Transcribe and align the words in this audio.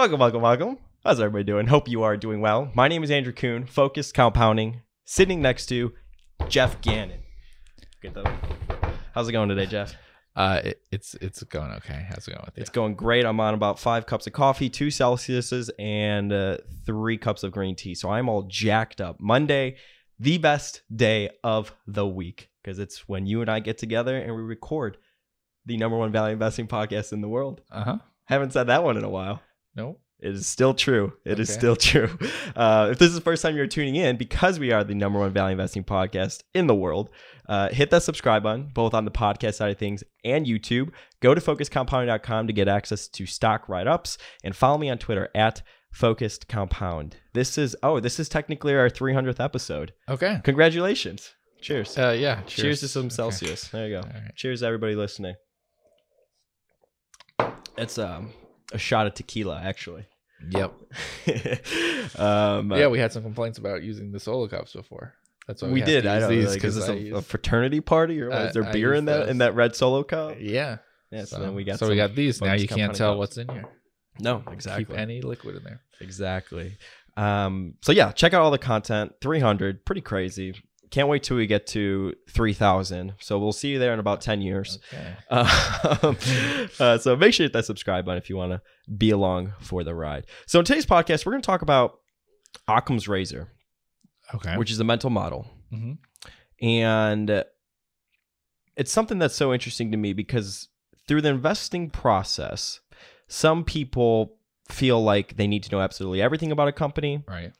Welcome, 0.00 0.18
welcome, 0.18 0.40
welcome. 0.40 0.78
How's 1.04 1.20
everybody 1.20 1.44
doing? 1.44 1.66
Hope 1.66 1.86
you 1.86 2.04
are 2.04 2.16
doing 2.16 2.40
well. 2.40 2.72
My 2.74 2.88
name 2.88 3.04
is 3.04 3.10
Andrew 3.10 3.34
Kuhn, 3.34 3.66
Focused 3.66 4.14
Compounding, 4.14 4.80
sitting 5.04 5.42
next 5.42 5.66
to 5.66 5.92
Geoff 6.48 6.80
Gannon. 6.80 7.20
Get 8.00 8.14
the, 8.14 8.32
how's 9.12 9.28
it 9.28 9.32
going 9.32 9.50
today, 9.50 9.66
Geoff? 9.66 9.94
Uh, 10.34 10.62
it, 10.64 10.80
it's 10.90 11.12
it's 11.16 11.42
going 11.42 11.70
okay. 11.72 12.06
How's 12.08 12.26
it 12.26 12.30
going 12.30 12.42
with 12.46 12.56
you? 12.56 12.62
It's 12.62 12.70
going 12.70 12.94
great. 12.94 13.26
I'm 13.26 13.38
on 13.40 13.52
about 13.52 13.78
five 13.78 14.06
cups 14.06 14.26
of 14.26 14.32
coffee, 14.32 14.70
two 14.70 14.86
Celsiuses, 14.86 15.68
and 15.78 16.32
uh, 16.32 16.56
three 16.86 17.18
cups 17.18 17.42
of 17.42 17.52
green 17.52 17.76
tea. 17.76 17.94
So 17.94 18.08
I'm 18.08 18.30
all 18.30 18.44
jacked 18.44 19.02
up. 19.02 19.20
Monday, 19.20 19.76
the 20.18 20.38
best 20.38 20.80
day 20.96 21.28
of 21.44 21.74
the 21.86 22.06
week 22.06 22.48
because 22.64 22.78
it's 22.78 23.06
when 23.06 23.26
you 23.26 23.42
and 23.42 23.50
I 23.50 23.60
get 23.60 23.76
together 23.76 24.16
and 24.16 24.34
we 24.34 24.40
record 24.40 24.96
the 25.66 25.76
number 25.76 25.98
one 25.98 26.10
value 26.10 26.32
investing 26.32 26.68
podcast 26.68 27.12
in 27.12 27.20
the 27.20 27.28
world. 27.28 27.60
Uh 27.70 27.84
huh. 27.84 27.98
Haven't 28.24 28.54
said 28.54 28.68
that 28.68 28.82
one 28.82 28.96
in 28.96 29.04
a 29.04 29.10
while. 29.10 29.42
No. 29.74 29.98
It 30.22 30.34
is 30.34 30.46
still 30.46 30.74
true. 30.74 31.14
It 31.24 31.40
is 31.40 31.48
Okay. 31.50 31.58
still 31.58 31.76
true. 31.76 32.18
Uh, 32.56 32.88
if 32.92 32.98
this 32.98 33.08
is 33.08 33.14
the 33.14 33.20
first 33.22 33.42
time 33.42 33.56
you're 33.56 33.66
tuning 33.66 33.96
in, 33.96 34.16
because 34.18 34.58
we 34.58 34.70
are 34.70 34.84
the 34.84 34.94
number 34.94 35.18
one 35.18 35.32
value 35.32 35.52
investing 35.52 35.82
podcast 35.84 36.42
in 36.52 36.66
the 36.66 36.74
world, 36.74 37.08
uh, 37.48 37.68
hit 37.70 37.88
that 37.90 38.02
subscribe 38.02 38.42
button, 38.42 38.70
both 38.74 38.92
on 38.92 39.04
the 39.06 39.10
podcast 39.10 39.54
side 39.54 39.70
of 39.70 39.78
things 39.78 40.04
and 40.24 40.44
YouTube. 40.44 40.90
Go 41.22 41.34
to 41.34 41.40
focusedcompounding.com 41.40 42.46
to 42.48 42.52
get 42.52 42.68
access 42.68 43.08
to 43.08 43.24
stock 43.24 43.66
write 43.68 43.86
ups 43.86 44.18
and 44.44 44.54
follow 44.54 44.76
me 44.76 44.90
on 44.90 44.98
Twitter 44.98 45.30
at 45.34 45.62
focused 45.90 46.48
compound. 46.48 47.16
This 47.32 47.56
is, 47.56 47.74
oh, 47.82 47.98
this 48.00 48.20
is 48.20 48.28
technically 48.28 48.74
our 48.74 48.90
300th 48.90 49.42
episode. 49.42 49.92
Okay. 50.08 50.40
Congratulations. 50.44 51.34
Cheers. 51.62 51.96
Uh, 51.96 52.10
yeah. 52.18 52.42
Cheers, 52.42 52.80
to 52.80 52.88
some 52.88 53.06
Okay. 53.06 53.14
Celsius. 53.14 53.68
There 53.68 53.88
you 53.88 54.00
go. 54.00 54.06
Right. 54.06 54.34
Cheers, 54.36 54.60
to 54.60 54.66
everybody 54.66 54.94
listening. 54.96 55.34
It's 57.78 57.96
um, 57.98 58.32
a 58.72 58.78
shot 58.78 59.06
of 59.06 59.14
tequila, 59.14 59.60
actually. 59.62 60.06
Yep. 60.50 60.72
um, 62.18 62.72
Yeah, 62.72 62.88
we 62.88 62.98
had 62.98 63.12
some 63.12 63.22
complaints 63.22 63.58
about 63.58 63.82
using 63.82 64.12
the 64.12 64.20
solo 64.20 64.48
cups 64.48 64.72
before. 64.72 65.14
That's 65.46 65.62
why 65.62 65.68
we, 65.68 65.74
we 65.74 65.82
did. 65.82 66.06
I 66.06 66.20
don't 66.20 66.30
these 66.30 66.44
know. 66.44 66.50
Like, 66.50 66.56
is 66.58 66.62
'cause 66.62 66.74
this 66.76 66.88
I 66.88 66.94
a, 66.94 67.14
a 67.16 67.22
fraternity 67.22 67.80
party 67.80 68.20
or? 68.22 68.30
Uh, 68.32 68.44
is 68.44 68.54
there 68.54 68.64
I 68.64 68.72
beer 68.72 68.94
in 68.94 69.06
that 69.06 69.28
in 69.28 69.38
that 69.38 69.54
red 69.54 69.74
solo 69.74 70.02
cup? 70.02 70.36
yeah. 70.38 70.78
Yeah. 71.10 71.24
So, 71.24 71.40
then 71.40 71.54
we 71.56 71.64
got. 71.64 71.78
so 71.80 71.88
we 71.88 71.96
got 71.96 72.14
these. 72.14 72.40
Now 72.40 72.52
you 72.54 72.68
can't 72.68 72.94
tell 72.94 73.12
cups. 73.12 73.18
what's 73.18 73.38
in 73.38 73.48
here. 73.48 73.64
No, 74.20 74.44
exactly. 74.52 74.84
Keep 74.84 74.96
any 74.96 75.22
liquid 75.22 75.56
in 75.56 75.64
there. 75.64 75.80
Exactly. 76.00 76.76
Um, 77.16 77.74
so 77.82 77.90
yeah, 77.92 78.12
check 78.12 78.32
out 78.32 78.42
all 78.42 78.50
the 78.50 78.58
content. 78.58 79.12
300, 79.20 79.84
pretty 79.84 80.00
crazy. 80.02 80.54
Can't 80.90 81.08
wait 81.08 81.22
till 81.22 81.36
we 81.36 81.46
get 81.46 81.66
to 81.68 82.14
3,000. 82.30 83.14
So 83.20 83.38
we'll 83.38 83.52
see 83.52 83.68
you 83.68 83.78
there 83.78 83.92
in 83.92 84.00
about 84.00 84.20
10 84.20 84.42
years. 84.42 84.78
Okay. 84.92 85.14
Um, 85.30 86.16
uh, 86.80 86.98
so 86.98 87.14
make 87.16 87.32
sure 87.32 87.44
you 87.44 87.46
hit 87.46 87.52
that 87.52 87.64
subscribe 87.64 88.04
button 88.04 88.18
if 88.18 88.28
you 88.28 88.36
want 88.36 88.52
to 88.52 88.60
be 88.98 89.10
along 89.10 89.52
for 89.60 89.84
the 89.84 89.94
ride. 89.94 90.26
So 90.46 90.58
in 90.58 90.64
today's 90.64 90.86
podcast, 90.86 91.24
we're 91.24 91.32
going 91.32 91.42
to 91.42 91.46
talk 91.46 91.62
about 91.62 92.00
Occam's 92.66 93.06
razor, 93.06 93.52
Okay. 94.34 94.56
which 94.56 94.70
is 94.72 94.80
a 94.80 94.84
mental 94.84 95.10
model, 95.10 95.46
hmm 95.70 95.92
and 96.62 97.44
it's 98.76 98.92
something 98.92 99.18
that's 99.18 99.34
so 99.34 99.52
interesting 99.54 99.90
to 99.92 99.96
me 99.96 100.12
because 100.12 100.68
through 101.08 101.22
the 101.22 101.28
investing 101.30 101.88
process, 101.90 102.80
some 103.28 103.64
people 103.64 104.36
feel 104.68 105.02
like 105.02 105.36
they 105.36 105.46
need 105.46 105.62
to 105.64 105.70
know 105.72 105.80
absolutely 105.80 106.20
everything 106.22 106.52
about 106.52 106.68
a 106.68 106.72
company. 106.72 107.22
Right. 107.26 107.52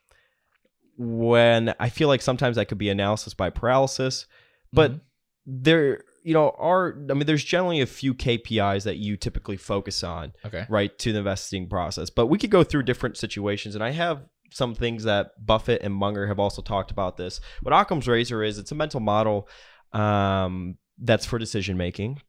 When 1.02 1.74
I 1.80 1.88
feel 1.88 2.08
like 2.08 2.20
sometimes 2.20 2.56
that 2.56 2.66
could 2.66 2.76
be 2.76 2.90
analysis 2.90 3.32
by 3.32 3.48
paralysis, 3.48 4.26
but 4.70 4.92
Mhm. 4.92 5.00
there 5.46 6.04
you 6.22 6.34
know 6.34 6.50
are 6.58 6.98
i 7.10 7.14
mean 7.14 7.24
there's 7.24 7.42
generally 7.42 7.80
a 7.80 7.86
few 7.86 8.12
kpis 8.12 8.84
that 8.84 8.98
you 8.98 9.16
typically 9.16 9.56
focus 9.56 10.04
on 10.04 10.34
okay. 10.44 10.66
right 10.68 10.98
to 10.98 11.12
the 11.14 11.18
investing 11.18 11.66
process 11.66 12.10
but 12.10 12.26
we 12.26 12.36
could 12.36 12.50
go 12.50 12.62
through 12.62 12.82
different 12.82 13.16
situations 13.16 13.74
and 13.74 13.82
i 13.82 13.90
have 13.90 14.20
some 14.52 14.74
things 14.74 15.04
that 15.04 15.30
buffett 15.46 15.80
and 15.82 15.94
munger 15.94 16.26
have 16.26 16.38
also 16.38 16.60
talked 16.60 16.90
about 16.90 17.16
this 17.16 17.40
what 17.62 17.72
occam's 17.72 18.06
razor 18.06 18.42
is 18.42 18.58
it's 18.58 18.70
a 18.70 18.74
mental 18.74 19.00
model 19.00 19.48
um, 19.94 20.76
that's 20.98 21.24
for 21.24 21.38
decision 21.38 21.78
making 21.78 22.20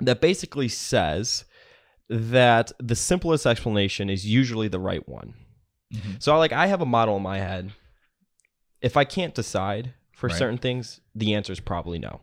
that 0.00 0.22
basically 0.22 0.68
says 0.68 1.44
that 2.08 2.72
the 2.80 2.96
simplest 2.96 3.44
explanation 3.44 4.08
is 4.08 4.24
usually 4.24 4.68
the 4.68 4.80
right 4.80 5.06
one 5.06 5.34
Mhm. 5.94 6.22
so 6.22 6.36
like 6.38 6.52
i 6.54 6.66
have 6.66 6.80
a 6.80 6.86
model 6.86 7.18
in 7.18 7.22
my 7.22 7.38
head 7.38 7.72
if 8.82 8.96
i 8.96 9.04
can't 9.04 9.34
decide 9.34 9.92
for 10.12 10.28
Right. 10.28 10.36
certain 10.38 10.58
things 10.58 11.00
the 11.14 11.34
answer 11.34 11.52
is 11.52 11.60
probably 11.60 11.98
no 11.98 12.20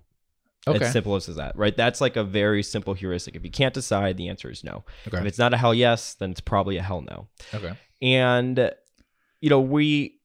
Okay. 0.68 0.84
it's 0.84 0.94
simple 0.94 1.16
as 1.16 1.28
that, 1.28 1.56
right? 1.56 1.78
That's 1.78 2.02
like 2.02 2.16
a 2.16 2.24
very 2.24 2.64
simple 2.64 2.96
heuristic. 2.96 3.36
If 3.36 3.44
you 3.46 3.52
can't 3.52 3.72
decide, 3.76 4.18
the 4.18 4.30
answer 4.30 4.50
is 4.50 4.64
no. 4.64 4.84
Okay. 5.08 5.20
If 5.20 5.26
it's 5.26 5.38
not 5.38 5.54
a 5.54 5.58
hell 5.58 5.76
yes, 5.76 6.16
then 6.16 6.32
it's 6.32 6.42
probably 6.42 6.78
a 6.78 6.82
hell 6.82 7.02
no. 7.02 7.28
Okay. 7.54 7.74
And 8.02 8.72
you 9.42 9.50
know, 9.52 9.60
we 9.62 10.20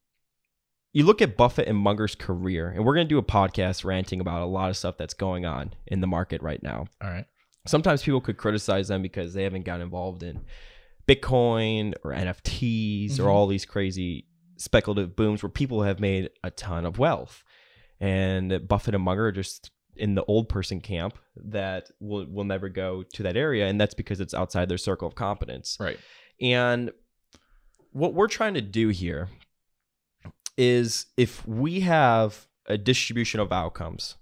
you 0.95 1.05
look 1.05 1.21
at 1.21 1.37
Buffett 1.37 1.69
and 1.69 1.77
Munger's 1.77 2.15
career, 2.15 2.71
and 2.71 2.87
we're 2.87 2.95
going 2.95 3.07
to 3.07 3.15
do 3.15 3.19
a 3.19 3.23
podcast 3.23 3.85
ranting 3.85 4.19
about 4.19 4.41
a 4.41 4.47
lot 4.47 4.71
of 4.71 4.79
stuff 4.79 4.97
that's 4.97 5.13
going 5.13 5.45
on 5.45 5.75
in 5.87 6.01
the 6.01 6.07
market 6.07 6.41
right 6.41 6.63
now. 6.63 6.87
All 7.03 7.11
right. 7.11 7.27
Sometimes 7.67 8.03
people 8.03 8.23
could 8.23 8.39
criticize 8.39 8.89
them 8.89 9.03
because 9.03 9.35
they 9.35 9.43
haven't 9.45 9.67
gotten 9.67 9.83
involved 9.83 10.23
in 10.23 10.41
Bitcoin 11.07 11.93
or 12.03 12.13
NFTs 12.15 13.19
or 13.19 13.25
Mhm. 13.25 13.29
all 13.31 13.47
these 13.47 13.67
crazy 13.67 14.27
speculative 14.60 15.16
booms 15.16 15.43
where 15.43 15.50
people 15.50 15.82
have 15.82 15.98
made 15.98 16.31
a 16.44 16.50
ton 16.50 16.84
of 16.84 16.98
wealth. 16.98 17.43
And 17.98 18.66
Buffett 18.69 18.94
and 18.94 19.03
Munger 19.04 19.26
are 19.26 19.32
just 19.32 19.71
in 19.97 20.15
the 20.15 20.25
old 20.25 20.48
person 20.48 20.81
camp 20.81 21.19
that 21.37 21.91
will 22.00 22.26
will 22.31 22.44
never 22.44 22.69
go 22.69 23.03
to 23.03 23.22
that 23.25 23.37
area, 23.37 23.66
and 23.66 23.81
that's 23.81 23.94
because 23.94 24.21
it's 24.21 24.32
outside 24.34 24.69
their 24.69 24.78
circle 24.78 25.09
of 25.09 25.15
competence. 25.15 25.76
Right. 25.81 25.98
And 26.41 26.93
what 27.93 28.15
we're 28.15 28.28
trying 28.28 28.54
to 28.54 28.60
do 28.62 28.88
here 28.88 29.28
is 30.56 31.06
if 31.16 31.47
we 31.47 31.81
have 31.81 32.47
a 32.66 32.78
distribution 32.78 33.41
of 33.41 33.53
outcomes, 33.53 34.16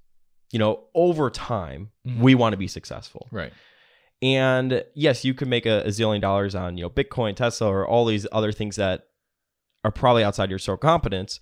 you 0.53 0.59
know, 0.59 0.84
over 0.94 1.31
time, 1.31 1.91
Mhm. 2.06 2.20
we 2.20 2.34
want 2.34 2.53
to 2.53 2.56
be 2.56 2.69
successful. 2.69 3.28
Right. 3.31 3.53
And 4.22 4.84
yes, 4.94 5.25
you 5.25 5.34
could 5.34 5.49
make 5.49 5.66
a, 5.66 5.82
a 5.82 5.88
zillion 5.88 6.20
dollars 6.20 6.55
on, 6.55 6.76
you 6.76 6.82
know, 6.84 6.91
Bitcoin, 6.91 7.37
Tesla, 7.37 7.69
or 7.69 7.87
all 7.87 8.05
these 8.05 8.26
other 8.32 8.50
things 8.53 8.76
that 8.76 9.08
are 9.88 9.93
probably 9.93 10.22
outside 10.25 10.50
your 10.50 10.60
of 10.75 10.81
competence. 10.81 11.41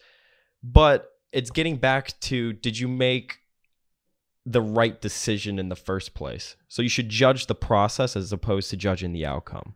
But 0.62 1.10
it's 1.32 1.50
getting 1.50 1.76
back 1.76 2.18
to 2.20 2.52
did 2.52 2.78
you 2.78 2.88
make 2.88 3.38
the 4.44 4.60
right 4.62 5.00
decision 5.00 5.58
in 5.58 5.68
the 5.68 5.76
first 5.76 6.14
place? 6.14 6.56
So 6.68 6.82
you 6.82 6.88
should 6.88 7.08
judge 7.08 7.46
the 7.46 7.54
process 7.54 8.16
as 8.16 8.32
opposed 8.32 8.70
to 8.70 8.76
judging 8.76 9.12
the 9.12 9.26
outcome, 9.26 9.74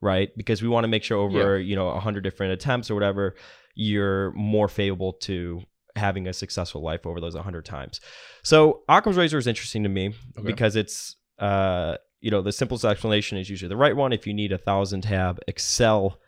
right? 0.00 0.30
Because 0.36 0.60
we 0.60 0.68
want 0.68 0.84
to 0.84 0.88
make 0.88 1.04
sure 1.04 1.18
over, 1.18 1.58
you 1.58 1.76
know, 1.76 1.88
a 1.88 2.00
hundred 2.00 2.22
different 2.24 2.52
attempts 2.52 2.90
or 2.90 2.94
whatever, 2.94 3.34
you're 3.74 4.32
more 4.32 4.68
favorable 4.68 5.12
to 5.12 5.62
having 5.96 6.26
a 6.28 6.32
successful 6.32 6.82
life 6.82 7.06
over 7.06 7.20
those 7.20 7.34
100 7.34 7.64
times. 7.64 8.00
So 8.42 8.82
Occam's 8.88 9.16
razor 9.16 9.38
is 9.38 9.46
interesting 9.46 9.82
to 9.84 9.88
me 9.88 10.14
Okay. 10.38 10.46
because 10.46 10.76
it's 10.76 11.16
uh 11.38 11.96
you 12.20 12.32
know 12.32 12.42
the 12.42 12.50
simplest 12.50 12.84
explanation 12.84 13.38
is 13.38 13.48
usually 13.48 13.68
the 13.68 13.76
right 13.76 13.94
one 13.94 14.12
if 14.12 14.26
you 14.26 14.34
need 14.34 14.50
a 14.50 14.58
thousand 14.58 15.02
tab 15.02 15.38
excel 15.46 16.18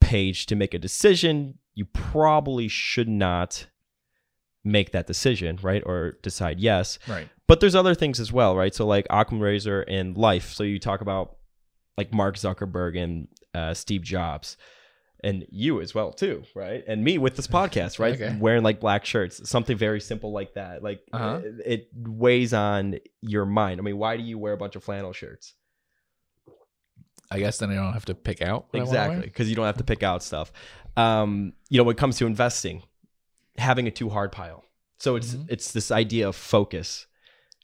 page 0.00 0.46
to 0.46 0.56
make 0.56 0.74
a 0.74 0.78
decision 0.78 1.58
you 1.74 1.84
probably 1.84 2.66
should 2.68 3.08
not 3.08 3.66
make 4.64 4.90
that 4.92 5.06
decision 5.06 5.58
right 5.62 5.82
or 5.86 6.12
decide 6.22 6.58
yes. 6.60 6.98
Right. 7.08 7.28
but 7.46 7.60
there's 7.60 7.74
other 7.76 7.94
things 7.94 8.18
as 8.20 8.32
well 8.32 8.56
right? 8.56 8.74
So 8.74 8.86
like 8.86 9.06
Occam 9.10 9.40
razor 9.40 9.82
and 9.82 10.16
life. 10.16 10.52
So 10.52 10.64
you 10.64 10.78
talk 10.78 11.00
about 11.00 11.36
like 11.96 12.12
mark 12.12 12.36
zuckerberg 12.36 12.98
and 13.02 13.28
uh, 13.54 13.74
steve 13.74 14.02
jobs 14.02 14.56
and 15.24 15.44
you 15.50 15.80
as 15.80 15.94
well 15.94 16.12
too 16.12 16.42
right? 16.54 16.84
And 16.86 17.02
me 17.04 17.18
with 17.18 17.36
this 17.36 17.46
podcast 17.46 17.98
right? 17.98 18.14
Okay. 18.14 18.36
wearing 18.38 18.62
like 18.62 18.80
black 18.80 19.04
shirts 19.04 19.48
something 19.48 19.76
very 19.76 20.00
simple 20.00 20.32
like 20.32 20.54
that. 20.54 20.82
Like 20.82 21.00
Uh-huh. 21.12 21.40
it, 21.44 21.54
it 21.66 21.88
weighs 21.94 22.52
on 22.52 22.98
your 23.20 23.46
mind. 23.46 23.80
I 23.80 23.82
mean 23.84 23.98
why 23.98 24.16
do 24.16 24.22
you 24.24 24.38
wear 24.38 24.52
a 24.52 24.58
bunch 24.58 24.76
of 24.76 24.82
flannel 24.84 25.12
shirts 25.12 25.54
I 27.30 27.38
guess 27.38 27.58
then 27.58 27.70
I 27.70 27.74
don't 27.74 27.92
have 27.92 28.06
to 28.06 28.14
pick 28.14 28.40
out. 28.42 28.66
what 28.70 28.80
I 28.80 28.84
wanna 28.84 28.90
wear. 28.96 29.06
exactly 29.08 29.26
because 29.28 29.48
you 29.50 29.56
don't 29.56 29.66
have 29.66 29.76
to 29.78 29.84
pick 29.84 30.02
out 30.02 30.22
stuff 30.22 30.52
um 30.96 31.52
you 31.68 31.78
know 31.78 31.84
when 31.84 31.94
it 31.94 31.98
comes 31.98 32.16
to 32.18 32.26
investing 32.26 32.82
having 33.56 33.86
a 33.86 33.90
too 33.90 34.08
hard 34.08 34.32
pile 34.32 34.64
so 34.98 35.14
it's 35.16 35.34
Mhm. 35.34 35.46
it's 35.50 35.72
this 35.72 35.90
idea 35.90 36.28
of 36.28 36.34
focus 36.36 37.06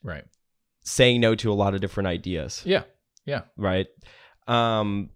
Right. 0.02 0.24
saying 0.82 1.20
no 1.20 1.34
to 1.36 1.50
a 1.50 1.54
lot 1.54 1.74
of 1.74 1.80
different 1.80 2.06
ideas 2.08 2.62
Yeah. 2.64 2.82
Yeah. 3.24 3.42
right 3.56 3.86
um 4.46 5.10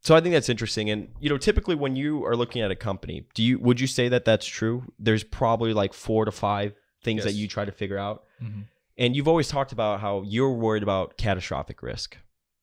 so 0.00 0.14
i 0.16 0.20
think 0.20 0.32
that's 0.32 0.48
interesting 0.48 0.88
and 0.90 1.08
you 1.20 1.28
know 1.28 1.36
typically 1.36 1.74
when 1.74 1.94
you 1.96 2.24
are 2.24 2.34
looking 2.36 2.62
at 2.62 2.70
a 2.70 2.76
company 2.76 3.26
do 3.34 3.42
you 3.42 3.58
would 3.58 3.78
you 3.80 3.86
say 3.86 4.08
that 4.08 4.24
that's 4.24 4.46
true 4.46 4.82
there's 4.98 5.22
probably 5.24 5.74
like 5.74 5.92
four 5.92 6.24
to 6.24 6.32
five 6.32 6.72
things 7.04 7.22
that 7.24 7.34
you 7.34 7.46
try 7.46 7.64
to 7.64 7.72
figure 7.72 7.98
out 7.98 8.24
Mhm. 8.42 8.64
and 8.96 9.14
you've 9.14 9.28
always 9.28 9.48
talked 9.48 9.72
about 9.72 10.00
how 10.00 10.22
you're 10.22 10.52
worried 10.52 10.82
about 10.82 11.18
catastrophic 11.18 11.82
risk 11.82 12.16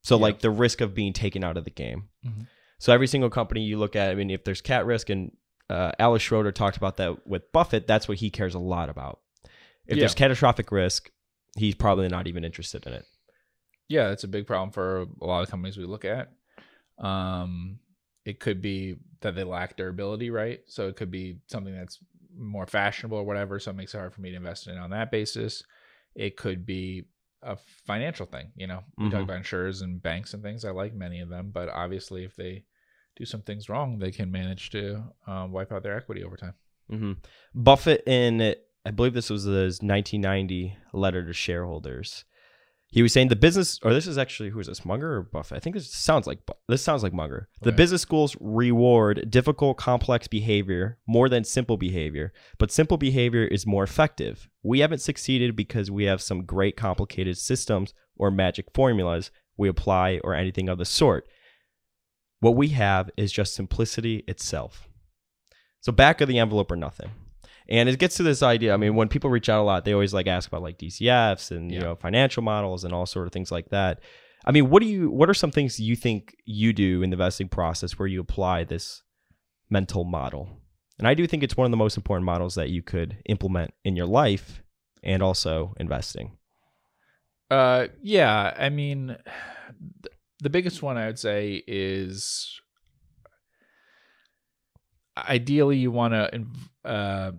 so 0.06 0.16
Yeah. 0.18 0.22
like 0.22 0.40
the 0.40 0.50
risk 0.52 0.82
of 0.82 0.94
being 0.94 1.14
taken 1.14 1.44
out 1.44 1.58
of 1.58 1.64
the 1.64 1.70
game 1.72 2.10
Mhm. 2.26 2.48
so 2.80 2.94
every 2.94 3.08
single 3.08 3.30
company 3.30 3.62
you 3.64 3.78
look 3.78 3.96
at 3.96 4.12
i 4.12 4.16
mean 4.16 4.30
if 4.30 4.44
there's 4.44 4.62
cat 4.62 4.86
risk 4.86 5.10
and 5.10 5.32
uh, 5.70 5.92
alice 6.00 6.22
schroeder 6.22 6.52
talked 6.52 6.78
about 6.78 6.98
that 6.98 7.26
with 7.28 7.52
buffett 7.52 7.88
that's 7.88 8.08
what 8.08 8.18
he 8.20 8.30
cares 8.30 8.54
a 8.56 8.60
lot 8.60 8.90
about 8.90 9.20
if 9.88 9.98
Yeah. 9.98 10.02
there's 10.02 10.14
catastrophic 10.16 10.72
risk 10.72 11.10
he's 11.58 11.76
probably 11.76 12.08
not 12.08 12.28
even 12.28 12.44
interested 12.46 12.86
in 12.88 12.94
it 12.94 13.06
Yeah, 13.88 14.10
it's 14.12 14.24
a 14.24 14.28
big 14.28 14.48
problem 14.48 14.72
for 14.72 15.02
a 15.22 15.26
lot 15.26 15.44
of 15.44 15.50
companies 15.50 15.78
we 15.78 15.86
look 15.86 16.06
at. 16.06 16.32
Um, 16.98 17.80
it 18.26 18.40
could 18.40 18.60
be 18.62 18.96
that 19.22 19.36
they 19.36 19.44
lack 19.44 19.78
durability, 19.78 20.30
right? 20.32 20.62
So 20.66 20.88
it 20.88 20.96
could 20.96 21.12
be 21.12 21.38
something 21.48 21.74
that's 21.76 22.00
more 22.36 22.66
fashionable 22.66 23.18
or 23.20 23.24
whatever. 23.24 23.60
So 23.60 23.70
it 23.72 23.78
makes 23.78 23.94
it 23.94 24.00
hard 24.00 24.12
for 24.14 24.22
me 24.22 24.32
to 24.32 24.38
invest 24.38 24.66
in 24.68 24.76
it 24.76 24.80
on 24.80 24.90
that 24.90 25.12
basis. 25.12 25.64
It 26.16 26.36
could 26.36 26.66
be 26.66 27.06
a 27.46 27.58
financial 27.86 28.26
thing. 28.26 28.52
You 28.56 28.68
know, 28.68 28.84
we 28.98 29.10
talk 29.10 29.22
Mhm. 29.22 29.24
about 29.24 29.38
insurers 29.38 29.82
and 29.82 30.02
banks 30.02 30.34
and 30.34 30.42
things. 30.44 30.66
I 30.66 30.72
like 30.72 30.94
many 30.94 31.20
of 31.22 31.30
them, 31.30 31.52
but 31.52 31.70
obviously, 31.70 32.24
if 32.26 32.36
they 32.36 32.66
do 33.16 33.24
some 33.26 33.42
things 33.42 33.70
wrong, 33.70 34.00
they 34.00 34.12
can 34.12 34.32
manage 34.32 34.70
to 34.72 35.04
um, 35.28 35.52
wipe 35.52 35.72
out 35.72 35.84
their 35.84 35.96
equity 35.98 36.24
over 36.24 36.36
time. 36.38 36.56
hmm 36.90 37.14
Buffett 37.54 38.04
in 38.08 38.56
I 38.88 38.92
believe 38.92 39.14
this 39.16 39.30
was 39.32 39.46
his 39.46 39.82
1990 39.82 40.78
letter 40.94 41.26
to 41.26 41.34
shareholders. 41.34 42.26
He 42.88 43.02
was 43.02 43.12
saying 43.12 43.28
the 43.28 43.36
business, 43.36 43.80
or 43.84 43.94
this 43.94 44.08
is 44.08 44.18
actually 44.18 44.52
who 44.52 44.60
is 44.60 44.68
this, 44.68 44.86
Munger 44.86 45.18
or 45.18 45.24
Buffett? 45.24 45.58
I 45.58 45.60
think 45.60 45.76
this 45.76 45.92
sounds 45.92 46.28
like 46.28 46.40
this 46.70 46.82
sounds 46.82 47.04
like 47.04 47.14
Munger. 47.14 47.50
The 47.62 47.72
business 47.72 48.02
schools 48.02 48.38
reward 48.40 49.30
difficult, 49.30 49.78
complex 49.78 50.28
behavior 50.28 50.98
more 51.08 51.28
than 51.28 51.44
simple 51.44 51.78
behavior, 51.78 52.32
but 52.58 52.72
simple 52.72 52.98
behavior 52.98 53.44
is 53.44 53.66
more 53.66 53.84
effective. 53.84 54.48
We 54.64 54.80
haven't 54.80 55.00
succeeded 55.00 55.56
because 55.56 55.92
we 55.92 56.06
have 56.06 56.22
some 56.22 56.46
great 56.46 56.78
complicated 56.78 57.38
systems 57.38 57.94
or 58.16 58.32
magic 58.32 58.68
formulas 58.74 59.30
we 59.58 59.68
apply 59.68 60.22
or 60.24 60.34
anything 60.34 60.70
of 60.70 60.78
the 60.78 60.86
sort. 60.86 61.28
What 62.40 62.56
we 62.56 62.70
have 62.70 63.10
is 63.18 63.32
just 63.32 63.56
simplicity 63.56 64.24
itself. 64.28 64.88
So 65.82 65.92
back 65.92 66.22
of 66.22 66.28
the 66.28 66.40
envelope 66.40 66.72
or 66.72 66.76
nothing. 66.76 67.12
And 67.68 67.90
it 67.90 67.98
gets 67.98 68.18
to 68.18 68.24
this 68.24 68.44
idea. 68.44 68.74
I 68.74 68.78
mean, 68.78 68.96
when 68.96 69.08
people 69.08 69.30
reach 69.30 69.50
out 69.50 69.62
a 69.62 69.64
lot, 69.64 69.86
they 69.86 69.94
always 69.94 70.14
like 70.14 70.28
ask 70.28 70.48
about 70.48 70.62
like 70.62 70.78
DCFs 70.78 71.52
and 71.52 71.72
you 71.72 71.80
know 71.80 71.96
financial 71.96 72.44
models 72.44 72.84
and 72.84 72.94
all 72.94 73.06
sort 73.06 73.28
of 73.28 73.34
things 73.34 73.52
like 73.52 73.70
that. 73.70 74.02
I 74.46 74.52
mean, 74.52 74.70
what 74.70 74.82
do 74.82 74.88
you 74.88 75.10
what 75.10 75.30
are 75.30 75.34
some 75.34 75.52
things 75.52 75.80
you 75.80 75.96
think 75.96 76.36
you 76.46 76.74
do 76.74 77.02
in 77.02 77.10
the 77.10 77.16
vesting 77.16 77.50
process 77.50 77.98
where 77.98 78.08
you 78.08 78.22
apply 78.22 78.64
this 78.64 79.02
mental 79.70 80.04
model? 80.04 80.50
And 81.00 81.08
I 81.08 81.14
do 81.14 81.28
think 81.28 81.44
it's 81.44 81.58
one 81.58 81.66
of 81.66 81.72
the 81.72 81.78
most 81.78 81.98
important 81.98 82.26
models 82.26 82.56
that 82.56 82.70
you 82.70 82.82
could 82.82 83.18
implement 83.26 83.74
in 83.84 83.96
your 83.96 84.06
life 84.06 84.62
and 85.04 85.22
also 85.22 85.74
investing. 85.78 86.38
Uh, 87.50 87.88
yeah. 88.02 88.54
I 88.58 88.70
mean, 88.70 89.08
th- 89.08 90.16
the 90.40 90.50
biggest 90.50 90.82
one 90.82 90.98
I 90.98 91.08
would 91.08 91.20
say 91.20 91.64
is 91.68 92.60
ideally 95.18 95.78
you 95.78 95.92
want 95.92 96.14
to 96.14 96.46
uh, 96.90 97.32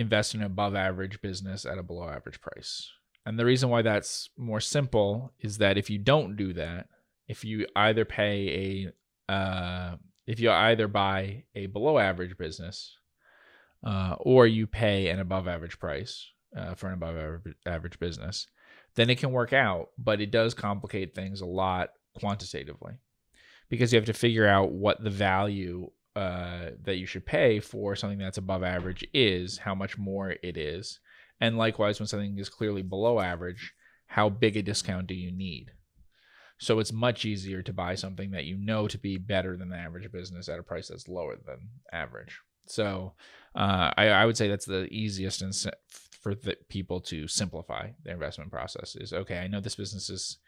invest 0.00 0.34
in 0.34 0.40
an 0.40 0.46
above 0.46 0.74
average 0.74 1.20
business 1.20 1.64
at 1.64 1.78
a 1.78 1.82
below 1.82 2.08
average 2.08 2.40
price. 2.40 2.90
And 3.26 3.38
the 3.38 3.44
reason 3.44 3.68
why 3.68 3.82
that's 3.82 4.30
more 4.36 4.60
simple 4.60 5.32
is 5.40 5.58
that 5.58 5.76
if 5.76 5.90
you 5.90 5.98
don't 5.98 6.36
do 6.36 6.52
that, 6.54 6.88
if 7.28 7.44
you 7.44 7.66
either 7.76 8.04
pay 8.04 8.88
a, 9.28 9.32
uh, 9.32 9.96
if 10.26 10.40
you 10.40 10.50
either 10.50 10.88
buy 10.88 11.44
a 11.54 11.66
below 11.66 11.98
average 11.98 12.36
business, 12.38 12.96
uh, 13.84 14.14
or 14.20 14.46
you 14.46 14.66
pay 14.66 15.08
an 15.08 15.20
above 15.20 15.48
average 15.48 15.78
price 15.78 16.26
uh, 16.56 16.74
for 16.74 16.88
an 16.88 16.94
above 16.94 17.16
average, 17.16 17.56
average 17.66 17.98
business, 17.98 18.46
then 18.94 19.10
it 19.10 19.18
can 19.18 19.32
work 19.32 19.52
out. 19.52 19.88
But 19.98 20.20
it 20.20 20.30
does 20.30 20.54
complicate 20.54 21.14
things 21.14 21.40
a 21.40 21.46
lot 21.46 21.90
quantitatively 22.18 22.94
because 23.68 23.92
you 23.92 23.98
have 23.98 24.06
to 24.06 24.12
figure 24.12 24.46
out 24.46 24.72
what 24.72 25.02
the 25.02 25.10
value 25.10 25.90
uh, 26.16 26.70
that 26.82 26.96
you 26.96 27.06
should 27.06 27.26
pay 27.26 27.60
for 27.60 27.94
something 27.94 28.18
that's 28.18 28.38
above 28.38 28.62
average 28.62 29.06
is, 29.14 29.58
how 29.58 29.74
much 29.74 29.96
more 29.98 30.34
it 30.42 30.56
is, 30.56 31.00
and 31.40 31.56
likewise 31.56 31.98
when 31.98 32.06
something 32.06 32.38
is 32.38 32.48
clearly 32.48 32.82
below 32.82 33.20
average, 33.20 33.72
how 34.06 34.28
big 34.28 34.56
a 34.56 34.62
discount 34.62 35.06
do 35.06 35.14
you 35.14 35.30
need? 35.30 35.72
So 36.58 36.78
it's 36.78 36.92
much 36.92 37.24
easier 37.24 37.62
to 37.62 37.72
buy 37.72 37.94
something 37.94 38.32
that 38.32 38.44
you 38.44 38.58
know 38.58 38.86
to 38.88 38.98
be 38.98 39.16
better 39.16 39.56
than 39.56 39.70
the 39.70 39.76
average 39.76 40.10
business 40.12 40.48
at 40.48 40.58
a 40.58 40.62
price 40.62 40.88
that's 40.88 41.08
lower 41.08 41.36
than 41.36 41.70
average. 41.90 42.38
So 42.66 43.14
uh, 43.54 43.90
I, 43.96 44.08
I 44.08 44.26
would 44.26 44.36
say 44.36 44.48
that's 44.48 44.66
the 44.66 44.84
easiest 44.92 45.42
for 46.20 46.34
the 46.34 46.56
people 46.68 47.00
to 47.00 47.26
simplify 47.26 47.90
their 48.04 48.14
investment 48.14 48.50
process 48.50 48.94
is 48.94 49.12
okay. 49.12 49.38
I 49.38 49.46
know 49.46 49.60
this 49.60 49.76
business 49.76 50.10
is 50.10 50.38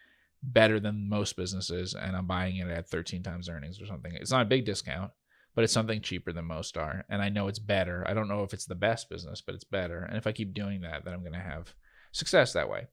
better 0.42 0.78
than 0.78 1.08
most 1.08 1.36
businesses, 1.36 1.94
and 1.94 2.14
I'm 2.16 2.26
buying 2.26 2.56
it 2.56 2.68
at 2.68 2.88
13 2.88 3.22
times 3.22 3.48
earnings 3.48 3.80
or 3.80 3.86
something. 3.86 4.12
It's 4.14 4.30
not 4.30 4.42
a 4.42 4.46
big 4.48 4.66
discount, 4.66 5.12
but 5.54 5.64
it's 5.64 5.72
something 5.72 6.00
cheaper 6.00 6.32
than 6.32 6.44
most 6.46 6.76
are, 6.76 7.04
and 7.08 7.20
I 7.22 7.28
know 7.28 7.48
it's 7.48 7.58
better. 7.58 8.04
I 8.06 8.14
don't 8.14 8.28
know 8.28 8.42
if 8.42 8.52
it's 8.54 8.66
the 8.66 8.74
best 8.74 9.10
business, 9.10 9.40
but 9.40 9.54
it's 9.54 9.64
better. 9.64 10.02
And 10.02 10.16
if 10.16 10.26
I 10.26 10.32
keep 10.32 10.54
doing 10.54 10.80
that, 10.82 11.04
then 11.04 11.14
I'm 11.14 11.20
going 11.20 11.32
to 11.32 11.38
have 11.38 11.74
success 12.12 12.52
that 12.52 12.70
way. 12.70 12.88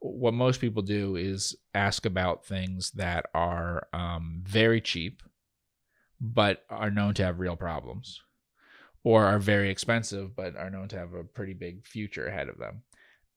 What 0.00 0.34
most 0.34 0.60
people 0.60 0.82
do 0.82 1.16
is 1.16 1.56
ask 1.74 2.04
about 2.06 2.44
things 2.44 2.90
that 2.92 3.26
are 3.34 3.88
um, 3.92 4.42
very 4.44 4.80
cheap, 4.80 5.22
but 6.20 6.64
are 6.70 6.90
known 6.90 7.14
to 7.14 7.24
have 7.24 7.40
real 7.40 7.56
problems 7.56 8.20
or 9.02 9.24
are 9.24 9.38
very 9.38 9.70
expensive 9.70 10.34
but 10.34 10.56
are 10.56 10.70
known 10.70 10.88
to 10.88 10.96
have 10.98 11.12
a 11.12 11.24
pretty 11.24 11.52
big 11.52 11.86
future 11.86 12.26
ahead 12.26 12.48
of 12.48 12.58
them 12.58 12.82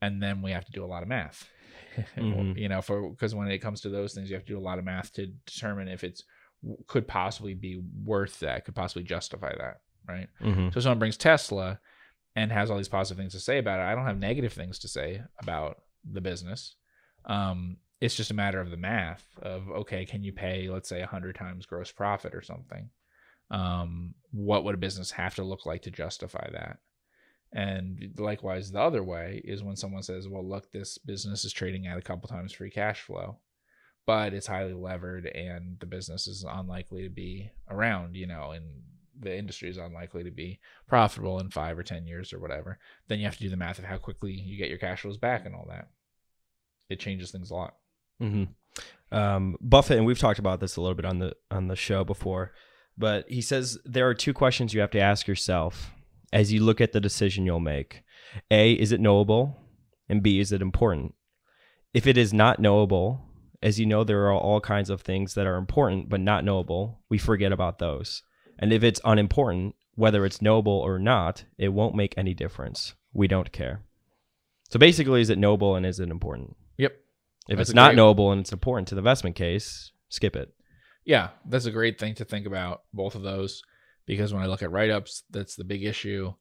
and 0.01 0.21
then 0.23 0.41
we 0.41 0.51
have 0.51 0.65
to 0.65 0.71
do 0.71 0.83
a 0.83 0.87
lot 0.87 1.03
of 1.03 1.09
math 1.09 1.49
Mhm. 2.17 2.57
you 2.57 2.69
know 2.69 2.81
for 2.81 3.09
because 3.09 3.35
when 3.35 3.49
it 3.49 3.57
comes 3.59 3.81
to 3.81 3.89
those 3.89 4.13
things 4.13 4.29
you 4.29 4.35
have 4.35 4.45
to 4.45 4.53
do 4.53 4.59
a 4.59 4.61
lot 4.61 4.79
of 4.79 4.85
math 4.85 5.11
to 5.13 5.27
determine 5.45 5.87
if 5.87 6.03
it's 6.03 6.23
could 6.87 7.07
possibly 7.07 7.53
be 7.53 7.81
worth 8.03 8.39
that 8.39 8.65
could 8.65 8.75
possibly 8.75 9.03
justify 9.03 9.53
that 9.57 9.81
right? 10.07 10.27
Mm-hmm. 10.41 10.69
so 10.73 10.79
someone 10.79 10.99
brings 10.99 11.17
tesla 11.17 11.79
and 12.35 12.51
has 12.51 12.69
all 12.69 12.77
these 12.77 12.87
positive 12.87 13.17
things 13.17 13.33
to 13.33 13.39
say 13.39 13.57
about 13.57 13.79
it. 13.79 13.83
I 13.83 13.95
don't 13.95 14.05
have 14.05 14.19
negative 14.19 14.53
things 14.53 14.77
to 14.79 14.87
say 14.87 15.23
about 15.41 15.81
the 16.09 16.21
business. 16.21 16.75
Um 17.25 17.77
it's 17.99 18.15
just 18.15 18.29
a 18.29 18.35
matter 18.35 18.61
of 18.61 18.69
the 18.69 18.77
math 18.77 19.25
of 19.41 19.69
okay 19.71 20.05
can 20.05 20.23
you 20.23 20.31
pay 20.31 20.69
let's 20.69 20.87
say 20.87 20.99
100 20.99 21.35
times 21.35 21.65
gross 21.65 21.91
profit 21.91 22.35
or 22.35 22.41
something? 22.41 22.89
Um, 23.49 24.13
what 24.31 24.63
would 24.63 24.75
a 24.75 24.77
business 24.77 25.11
have 25.11 25.35
to 25.35 25.43
look 25.43 25.65
like 25.65 25.83
to 25.83 25.91
justify 25.91 26.49
that? 26.51 26.79
And 27.53 28.13
likewise, 28.17 28.71
the 28.71 28.81
other 28.81 29.03
way 29.03 29.41
is 29.45 29.63
when 29.63 29.77
someone 29.77 30.03
says, 30.03 30.27
well, 30.27 30.47
look, 30.47 30.71
this 30.71 30.97
business 30.97 31.45
is 31.45 31.53
trading 31.53 31.87
at 31.87 31.97
a 31.97 32.01
couple 32.01 32.27
times 32.27 32.51
free 32.51 32.69
cash 32.69 33.01
flow, 33.01 33.37
but 34.07 34.33
it's 34.33 34.47
highly 34.47 34.73
levered 34.73 35.27
and 35.27 35.77
the 35.79 35.85
business 35.85 36.27
is 36.27 36.45
unlikely 36.47 37.03
to 37.03 37.09
be 37.09 37.51
around, 37.69 38.15
you 38.15 38.25
know, 38.25 38.51
and 38.51 38.63
the 39.19 39.37
industry 39.37 39.69
is 39.69 39.77
unlikely 39.77 40.23
to 40.23 40.31
be 40.31 40.59
profitable 40.87 41.39
in 41.39 41.49
five 41.49 41.77
or 41.77 41.83
10 41.83 42.07
years 42.07 42.31
or 42.31 42.39
whatever. 42.39 42.79
Then 43.09 43.19
you 43.19 43.25
have 43.25 43.35
to 43.35 43.43
do 43.43 43.49
the 43.49 43.57
math 43.57 43.79
of 43.79 43.85
how 43.85 43.97
quickly 43.97 44.31
you 44.31 44.57
get 44.57 44.69
your 44.69 44.77
cash 44.77 45.01
flows 45.01 45.17
back 45.17 45.45
and 45.45 45.53
all 45.53 45.67
that. 45.69 45.89
It 46.89 47.01
changes 47.01 47.31
things 47.31 47.51
a 47.51 47.55
lot. 47.55 47.75
Mm-hmm. 48.21 49.15
Um, 49.15 49.57
Buffett, 49.59 49.97
and 49.97 50.05
we've 50.05 50.17
talked 50.17 50.39
about 50.39 50.61
this 50.61 50.77
a 50.77 50.81
little 50.81 50.95
bit 50.95 51.05
on 51.05 51.19
the 51.19 51.33
on 51.51 51.67
the 51.67 51.75
show 51.75 52.03
before, 52.03 52.53
but 52.97 53.29
he 53.29 53.41
says 53.41 53.77
there 53.83 54.07
are 54.07 54.13
two 54.13 54.33
questions 54.33 54.73
you 54.73 54.81
have 54.81 54.91
to 54.91 54.99
ask 54.99 55.27
yourself 55.27 55.91
as 56.31 56.53
you 56.53 56.63
look 56.63 56.79
at 56.79 56.93
the 56.93 57.01
decision 57.01 57.45
you'll 57.45 57.59
make. 57.59 58.03
A, 58.51 58.73
is 58.73 58.91
it 58.91 59.01
knowable? 59.01 59.61
And 60.07 60.23
B, 60.23 60.39
is 60.39 60.51
it 60.51 60.61
important? 60.61 61.15
If 61.93 62.07
it 62.07 62.17
is 62.17 62.33
not 62.33 62.59
knowable, 62.59 63.26
as 63.61 63.79
you 63.79 63.85
know, 63.85 64.03
there 64.03 64.25
are 64.27 64.33
all 64.33 64.61
kinds 64.61 64.89
of 64.89 65.01
things 65.01 65.33
that 65.33 65.47
are 65.47 65.55
important 65.57 66.09
but 66.09 66.19
not 66.19 66.43
knowable. 66.43 67.01
We 67.09 67.17
forget 67.17 67.51
about 67.51 67.79
those. 67.79 68.23
And 68.59 68.71
if 68.73 68.83
it's 68.83 69.01
unimportant, 69.03 69.75
whether 69.95 70.25
it's 70.25 70.41
knowable 70.41 70.73
or 70.73 70.99
not, 70.99 71.45
it 71.57 71.69
won't 71.69 71.95
make 71.95 72.13
any 72.17 72.33
difference. 72.33 72.93
We 73.13 73.27
don't 73.27 73.51
care. 73.51 73.81
So 74.69 74.77
basically, 74.79 75.21
is 75.21 75.29
it 75.29 75.37
knowable 75.39 75.75
and 75.75 75.85
is 75.85 75.99
it 75.99 76.09
important? 76.09 76.55
Yep. 76.77 76.93
If 77.49 77.57
That's 77.57 77.69
it's 77.69 77.75
not 77.75 77.89
great- 77.89 77.95
knowable 77.97 78.31
and 78.31 78.41
it's 78.41 78.51
important 78.51 78.87
to 78.89 78.95
the 78.95 78.99
investment 78.99 79.35
case, 79.35 79.91
skip 80.09 80.35
it. 80.35 80.53
Yeah, 81.05 81.29
that's 81.45 81.65
a 81.65 81.71
great 81.71 81.97
thing 81.99 82.15
to 82.15 82.25
think 82.25 82.45
about 82.45 82.81
both 82.93 83.15
of 83.15 83.23
those 83.23 83.61
because 84.05 84.33
when 84.33 84.43
I 84.43 84.47
look 84.47 84.61
at 84.61 84.71
write-ups, 84.71 85.23
that's 85.29 85.55
the 85.55 85.63
big 85.63 85.83
issue 85.83 86.33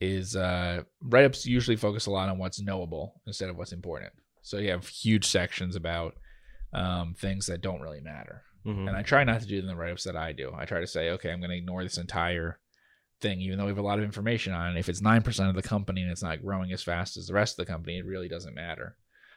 is 0.00 0.34
uh 0.36 0.82
write-ups 1.02 1.46
usually 1.46 1.76
focus 1.76 2.06
a 2.06 2.10
lot 2.10 2.28
on 2.28 2.36
what's 2.38 2.60
knowable 2.60 3.20
instead 3.26 3.48
of 3.48 3.56
what's 3.56 3.72
important. 3.72 4.12
So 4.42 4.58
you 4.58 4.70
have 4.70 4.86
huge 4.86 5.24
sections 5.24 5.76
about 5.76 6.14
um, 6.74 7.14
things 7.14 7.46
that 7.46 7.60
don't 7.60 7.80
really 7.80 8.00
matter. 8.00 8.42
Mhm. 8.66 8.88
And 8.88 8.96
I 8.96 9.02
try 9.02 9.24
not 9.24 9.40
to 9.42 9.46
do 9.46 9.58
in 9.58 9.66
the 9.66 9.76
write-ups 9.76 10.04
that 10.04 10.16
I 10.16 10.32
do. 10.32 10.52
I 10.56 10.64
try 10.64 10.80
to 10.80 10.86
say, 10.86 11.10
okay, 11.10 11.30
I'm 11.30 11.40
going 11.40 11.50
to 11.50 11.56
ignore 11.56 11.82
this 11.82 11.98
entire 11.98 12.58
thing, 13.20 13.40
even 13.40 13.58
though 13.58 13.64
we 13.64 13.70
have 13.70 13.78
a 13.78 13.82
lot 13.82 13.98
of 13.98 14.04
information 14.04 14.52
on 14.52 14.76
it. 14.76 14.80
If 14.80 14.88
it's 14.88 15.02
9% 15.02 15.48
of 15.48 15.54
the 15.54 15.62
company 15.62 16.02
and 16.02 16.10
it's 16.10 16.22
not 16.22 16.42
growing 16.42 16.72
as 16.72 16.82
fast 16.82 17.16
as 17.16 17.26
the 17.26 17.34
rest 17.34 17.58
of 17.58 17.66
the 17.66 17.72
company, 17.72 17.98
it 17.98 18.06
really 18.06 18.28
doesn't 18.28 18.54
matter. 18.54 18.96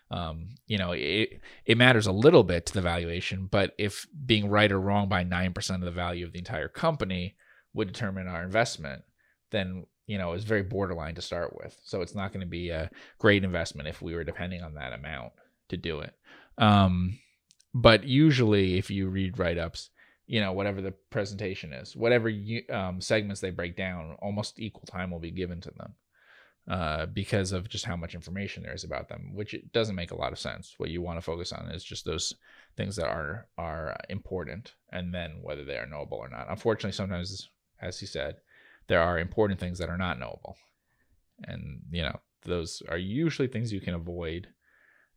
Um, 0.10 0.56
you 0.67 0.77
know, 0.77 0.94
it, 0.94 1.41
it 1.65 1.77
matters 1.77 2.08
a 2.08 2.13
little 2.13 2.44
bit 2.44 2.65
to 2.67 2.74
the 2.74 2.82
valuation, 2.82 3.48
but 3.51 3.74
if 3.77 4.08
being 4.25 4.50
right 4.50 4.72
or 4.72 4.79
wrong 4.79 5.10
by 5.10 5.25
9% 5.25 5.75
of 5.75 5.82
the 5.82 5.91
value 5.91 6.25
of 6.25 6.32
the 6.32 6.39
entire 6.39 6.70
company 6.70 7.36
would 7.74 7.91
determine 7.91 8.27
our 8.27 8.44
investment, 8.44 9.03
then, 9.51 9.86
you 10.06 10.17
know, 10.17 10.32
it's 10.32 10.46
very 10.46 10.63
borderline 10.63 11.15
to 11.15 11.22
start 11.22 11.53
with. 11.58 11.77
So 11.84 12.01
it's 12.01 12.15
not 12.15 12.32
going 12.32 12.46
to 12.46 12.50
be 12.50 12.70
a 12.70 12.89
great 13.20 13.44
investment 13.44 13.89
if 13.89 14.01
we 14.01 14.15
were 14.15 14.24
depending 14.24 14.62
on 14.62 14.75
that 14.75 14.94
amount 14.94 15.34
to 15.70 15.75
do 15.75 16.00
it. 16.00 16.13
Um, 16.58 17.20
but 17.84 18.03
usually, 18.03 18.77
if 18.77 18.89
you 18.91 19.10
read 19.10 19.39
write 19.39 19.57
ups, 19.60 19.91
you 20.27 20.41
know, 20.41 20.53
whatever 20.53 20.81
the 20.81 20.93
presentation 21.12 21.74
is, 21.74 21.96
whatever 21.96 22.29
you, 22.29 22.63
um, 22.72 23.01
segments 23.01 23.41
they 23.41 23.51
break 23.51 23.75
down, 23.77 24.17
almost 24.22 24.60
equal 24.60 24.86
time 24.88 25.12
will 25.12 25.19
be 25.19 25.31
given 25.31 25.62
to 25.62 25.72
them. 25.72 25.96
uh, 26.69 27.05
because 27.05 27.53
of 27.53 27.69
just 27.69 27.86
how 27.86 27.96
much 27.96 28.13
information 28.13 28.63
there 28.63 28.74
is 28.74 28.84
about 28.84 29.07
them, 29.07 29.31
which 29.34 29.53
it 29.53 29.72
doesn't 29.72 29.96
make 29.96 30.12
a 30.12 30.15
lot 30.17 30.34
of 30.34 30.39
sense. 30.39 30.75
What 30.77 30.89
you 30.89 31.01
want 31.01 31.17
to 31.17 31.22
focus 31.22 31.53
on 31.53 31.69
is 31.72 31.84
just 31.84 32.03
those 32.05 32.34
things 32.75 32.96
that 32.98 33.07
are 33.07 33.48
are 33.57 33.96
important, 34.10 34.74
and 34.91 35.13
then 35.13 35.39
whether 35.41 35.63
they 35.63 35.77
are 35.77 35.86
knowable 35.86 36.17
or 36.17 36.29
not. 36.29 36.48
Unfortunately, 36.50 36.91
sometimes, 36.91 37.50
as 37.81 38.00
he 38.00 38.05
said, 38.05 38.38
there 38.88 39.01
are 39.01 39.17
important 39.17 39.60
things 39.62 39.79
that 39.79 39.89
are 39.89 39.98
not 39.98 40.19
knowable, 40.19 40.57
and 41.43 41.81
you 41.91 42.01
know 42.01 42.19
those 42.43 42.84
are 42.89 42.98
usually 42.98 43.48
things 43.48 43.72
you 43.74 43.81
can 43.81 43.93
avoid 43.93 44.50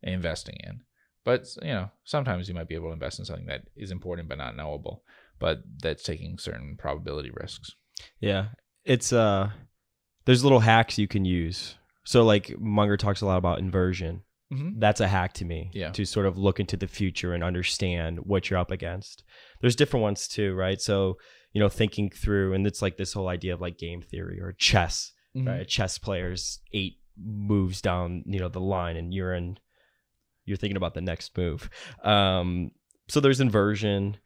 investing 0.03 0.57
in. 0.63 0.81
But 1.23 1.47
you 1.61 1.69
know, 1.69 1.91
sometimes 2.03 2.47
you 2.47 2.55
might 2.55 2.67
be 2.67 2.75
able 2.75 2.89
to 2.89 2.93
invest 2.93 3.19
in 3.19 3.25
something 3.25 3.45
that 3.45 3.63
is 3.75 3.91
important 3.91 4.27
but 4.27 4.37
not 4.37 4.55
knowable, 4.55 5.03
but 5.39 5.59
that's 5.81 6.03
taking 6.03 6.37
certain 6.37 6.75
probability 6.77 7.31
risks. 7.33 7.71
Yeah, 8.19 8.47
it's 8.85 9.13
uh, 9.13 9.51
there's 10.25 10.43
little 10.43 10.59
hacks 10.59 10.97
you 10.97 11.07
can 11.07 11.25
use. 11.25 11.75
So 12.03 12.23
like 12.23 12.59
Munger 12.59 12.97
talks 12.97 13.21
a 13.21 13.25
lot 13.25 13.37
about 13.37 13.59
inversion. 13.59 14.23
Mm-hmm. 14.51 14.79
That's 14.79 14.99
a 14.99 15.07
hack 15.07 15.33
to 15.33 15.45
me. 15.45 15.71
Yeah. 15.73 15.91
To 15.91 16.05
sort 16.05 16.25
of 16.25 16.37
look 16.37 16.59
into 16.59 16.75
the 16.75 16.87
future 16.87 17.33
and 17.33 17.43
understand 17.43 18.19
what 18.19 18.49
you're 18.49 18.59
up 18.59 18.71
against. 18.71 19.23
There's 19.61 19.75
different 19.75 20.01
ones 20.01 20.27
too, 20.27 20.55
right? 20.55 20.81
So 20.81 21.17
you 21.53 21.59
know, 21.59 21.69
thinking 21.69 22.09
through, 22.09 22.53
and 22.53 22.65
it's 22.65 22.81
like 22.81 22.97
this 22.97 23.13
whole 23.13 23.27
idea 23.27 23.53
of 23.53 23.61
like 23.61 23.77
game 23.77 24.01
theory 24.01 24.39
or 24.39 24.53
chess. 24.53 25.11
Mm-hmm. 25.35 25.47
Right? 25.47 25.61
A 25.61 25.65
chess 25.65 25.97
player's 25.97 26.59
eight 26.73 26.97
moves 27.17 27.81
down, 27.81 28.23
you 28.25 28.39
know, 28.39 28.49
the 28.49 28.59
line, 28.59 28.97
and 28.97 29.13
you're 29.13 29.33
in. 29.33 29.57
You're 30.51 30.57
thinking 30.57 30.77
about 30.77 30.93
the 30.93 31.01
next 31.01 31.35
move. 31.37 31.69
Um, 32.03 32.71
so 33.07 33.21
there's 33.21 33.39
inversion. 33.39 34.17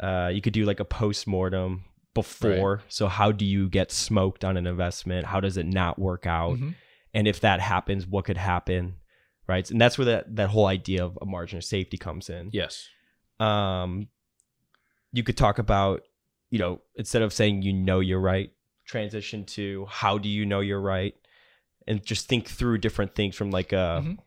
Uh, 0.00 0.30
you 0.34 0.40
could 0.40 0.52
do 0.52 0.64
like 0.64 0.80
a 0.80 0.84
post 0.84 1.26
mortem 1.28 1.84
before. 2.14 2.82
So 2.88 3.06
how 3.06 3.30
do 3.30 3.44
you 3.44 3.68
get 3.68 3.92
smoked 3.92 4.44
on 4.44 4.56
an 4.56 4.66
investment? 4.66 5.24
How 5.26 5.38
does 5.40 5.56
it 5.56 5.66
not 5.66 5.98
work 6.00 6.26
out? 6.26 6.56
Mhm. 6.58 6.74
And 7.14 7.28
if 7.28 7.40
that 7.40 7.60
happens, 7.60 8.06
what 8.06 8.24
could 8.24 8.36
happen? 8.36 8.96
Right. 9.46 9.70
And 9.70 9.80
that's 9.80 9.96
where 9.96 10.04
that, 10.06 10.34
that 10.36 10.48
whole 10.50 10.66
idea 10.66 11.04
of 11.04 11.16
a 11.22 11.26
margin 11.26 11.58
of 11.58 11.64
safety 11.64 11.96
comes 11.96 12.28
in. 12.28 12.50
Yes. 12.52 12.88
Um, 13.40 14.08
you 15.12 15.22
could 15.22 15.36
talk 15.36 15.58
about, 15.58 16.02
you 16.50 16.58
know, 16.58 16.80
instead 16.96 17.22
of 17.22 17.32
saying 17.32 17.62
you 17.62 17.72
know 17.72 18.00
you're 18.00 18.20
right, 18.20 18.50
transition 18.84 19.44
to 19.44 19.86
how 19.88 20.18
do 20.18 20.28
you 20.28 20.44
know 20.44 20.60
you're 20.60 20.80
right, 20.80 21.14
and 21.86 22.04
just 22.04 22.26
think 22.28 22.48
through 22.48 22.78
different 22.78 23.14
things 23.14 23.36
from 23.36 23.50
like 23.50 23.72
a, 23.72 24.02
Mhm. 24.04 24.18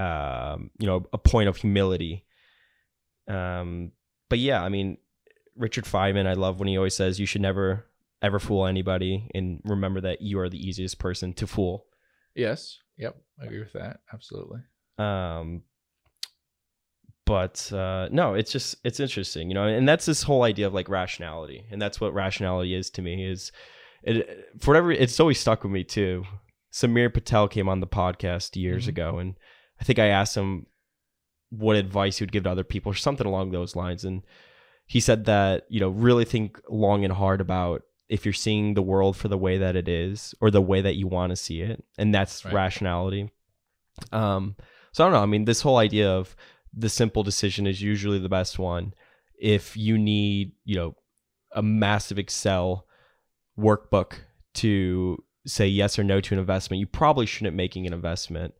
Um, 0.00 0.70
you 0.78 0.86
know, 0.86 1.06
a 1.12 1.18
point 1.18 1.48
of 1.48 1.56
humility. 1.56 2.24
Um, 3.28 3.92
but 4.28 4.38
yeah, 4.38 4.62
I 4.62 4.68
mean, 4.68 4.96
Richard 5.56 5.84
Feynman, 5.84 6.26
I 6.26 6.32
love 6.34 6.58
when 6.58 6.68
he 6.68 6.76
always 6.76 6.94
says 6.96 7.20
you 7.20 7.26
should 7.26 7.42
never 7.42 7.86
ever 8.22 8.38
fool 8.38 8.66
anybody, 8.66 9.30
and 9.34 9.60
remember 9.64 10.00
that 10.02 10.20
you 10.20 10.38
are 10.40 10.48
the 10.48 10.58
easiest 10.68 10.98
person 10.98 11.32
to 11.34 11.46
fool. 11.46 11.86
Yes. 12.34 12.78
Yep. 12.98 13.16
I 13.40 13.44
agree 13.46 13.60
with 13.60 13.72
that. 13.72 14.00
Absolutely. 14.12 14.60
um 14.98 15.62
but 17.26 17.72
uh 17.72 18.08
no 18.10 18.34
it's 18.34 18.50
just 18.50 18.74
it's 18.84 18.98
interesting 19.00 19.48
you 19.48 19.54
know 19.54 19.64
and 19.66 19.88
that's 19.88 20.04
this 20.06 20.22
whole 20.22 20.42
idea 20.42 20.66
of 20.66 20.74
like 20.74 20.88
rationality 20.88 21.64
and 21.70 21.80
that's 21.80 22.00
what 22.00 22.12
rationality 22.12 22.74
is 22.74 22.90
to 22.90 23.02
me 23.02 23.24
is 23.24 23.52
it 24.02 24.48
for 24.58 24.70
whatever 24.72 24.90
it's 24.90 25.20
always 25.20 25.38
stuck 25.38 25.62
with 25.62 25.72
me 25.72 25.84
too 25.84 26.24
samir 26.72 27.12
patel 27.12 27.46
came 27.46 27.68
on 27.68 27.80
the 27.80 27.86
podcast 27.86 28.56
years 28.56 28.86
Mhm. 28.86 28.88
ago 28.88 29.18
and 29.18 29.34
i 29.80 29.84
think 29.84 29.98
i 29.98 30.06
asked 30.06 30.36
him 30.36 30.66
what 31.50 31.76
advice 31.76 32.18
he 32.18 32.22
would 32.22 32.32
give 32.32 32.44
to 32.44 32.50
other 32.50 32.64
people 32.64 32.92
or 32.92 32.94
something 32.94 33.26
along 33.26 33.50
those 33.50 33.74
lines. 33.74 34.04
And 34.04 34.22
he 34.86 35.00
said 35.00 35.24
that 35.24 35.66
you 35.68 35.80
know 35.80 35.88
really 35.88 36.24
think 36.24 36.60
long 36.68 37.04
and 37.04 37.12
hard 37.12 37.40
about 37.40 37.82
if 38.08 38.24
you're 38.24 38.32
seeing 38.32 38.74
the 38.74 38.82
world 38.82 39.16
for 39.16 39.28
the 39.28 39.38
way 39.38 39.58
that 39.58 39.76
it 39.76 39.88
is 39.88 40.34
or 40.40 40.50
the 40.50 40.60
way 40.62 40.80
that 40.80 40.94
you 40.94 41.06
want 41.08 41.30
to 41.30 41.36
see 41.36 41.60
it. 41.60 41.82
And 41.98 42.14
that's 42.14 42.44
Right. 42.44 42.54
rationality. 42.54 43.30
Um 44.12 44.56
so 44.92 45.04
i 45.04 45.06
don't 45.06 45.12
know. 45.12 45.22
I 45.22 45.26
mean 45.26 45.44
this 45.44 45.60
whole 45.60 45.76
idea 45.76 46.08
of 46.08 46.36
the 46.72 46.88
simple 46.88 47.24
decision 47.24 47.66
is 47.66 47.82
usually 47.82 48.20
the 48.20 48.28
best 48.28 48.58
one. 48.58 48.94
If 49.36 49.76
you 49.76 49.98
need 49.98 50.52
you 50.64 50.76
know 50.76 50.94
a 51.52 51.62
massive 51.62 52.18
excel 52.18 52.86
workbook 53.58 54.12
to 54.54 55.22
say 55.46 55.66
yes 55.66 55.98
or 55.98 56.04
no 56.04 56.20
to 56.20 56.34
an 56.34 56.38
investment 56.38 56.78
you 56.78 56.86
probably 56.86 57.26
shouldn't 57.26 57.56
making 57.56 57.88
an 57.88 57.92
investment. 57.92 58.54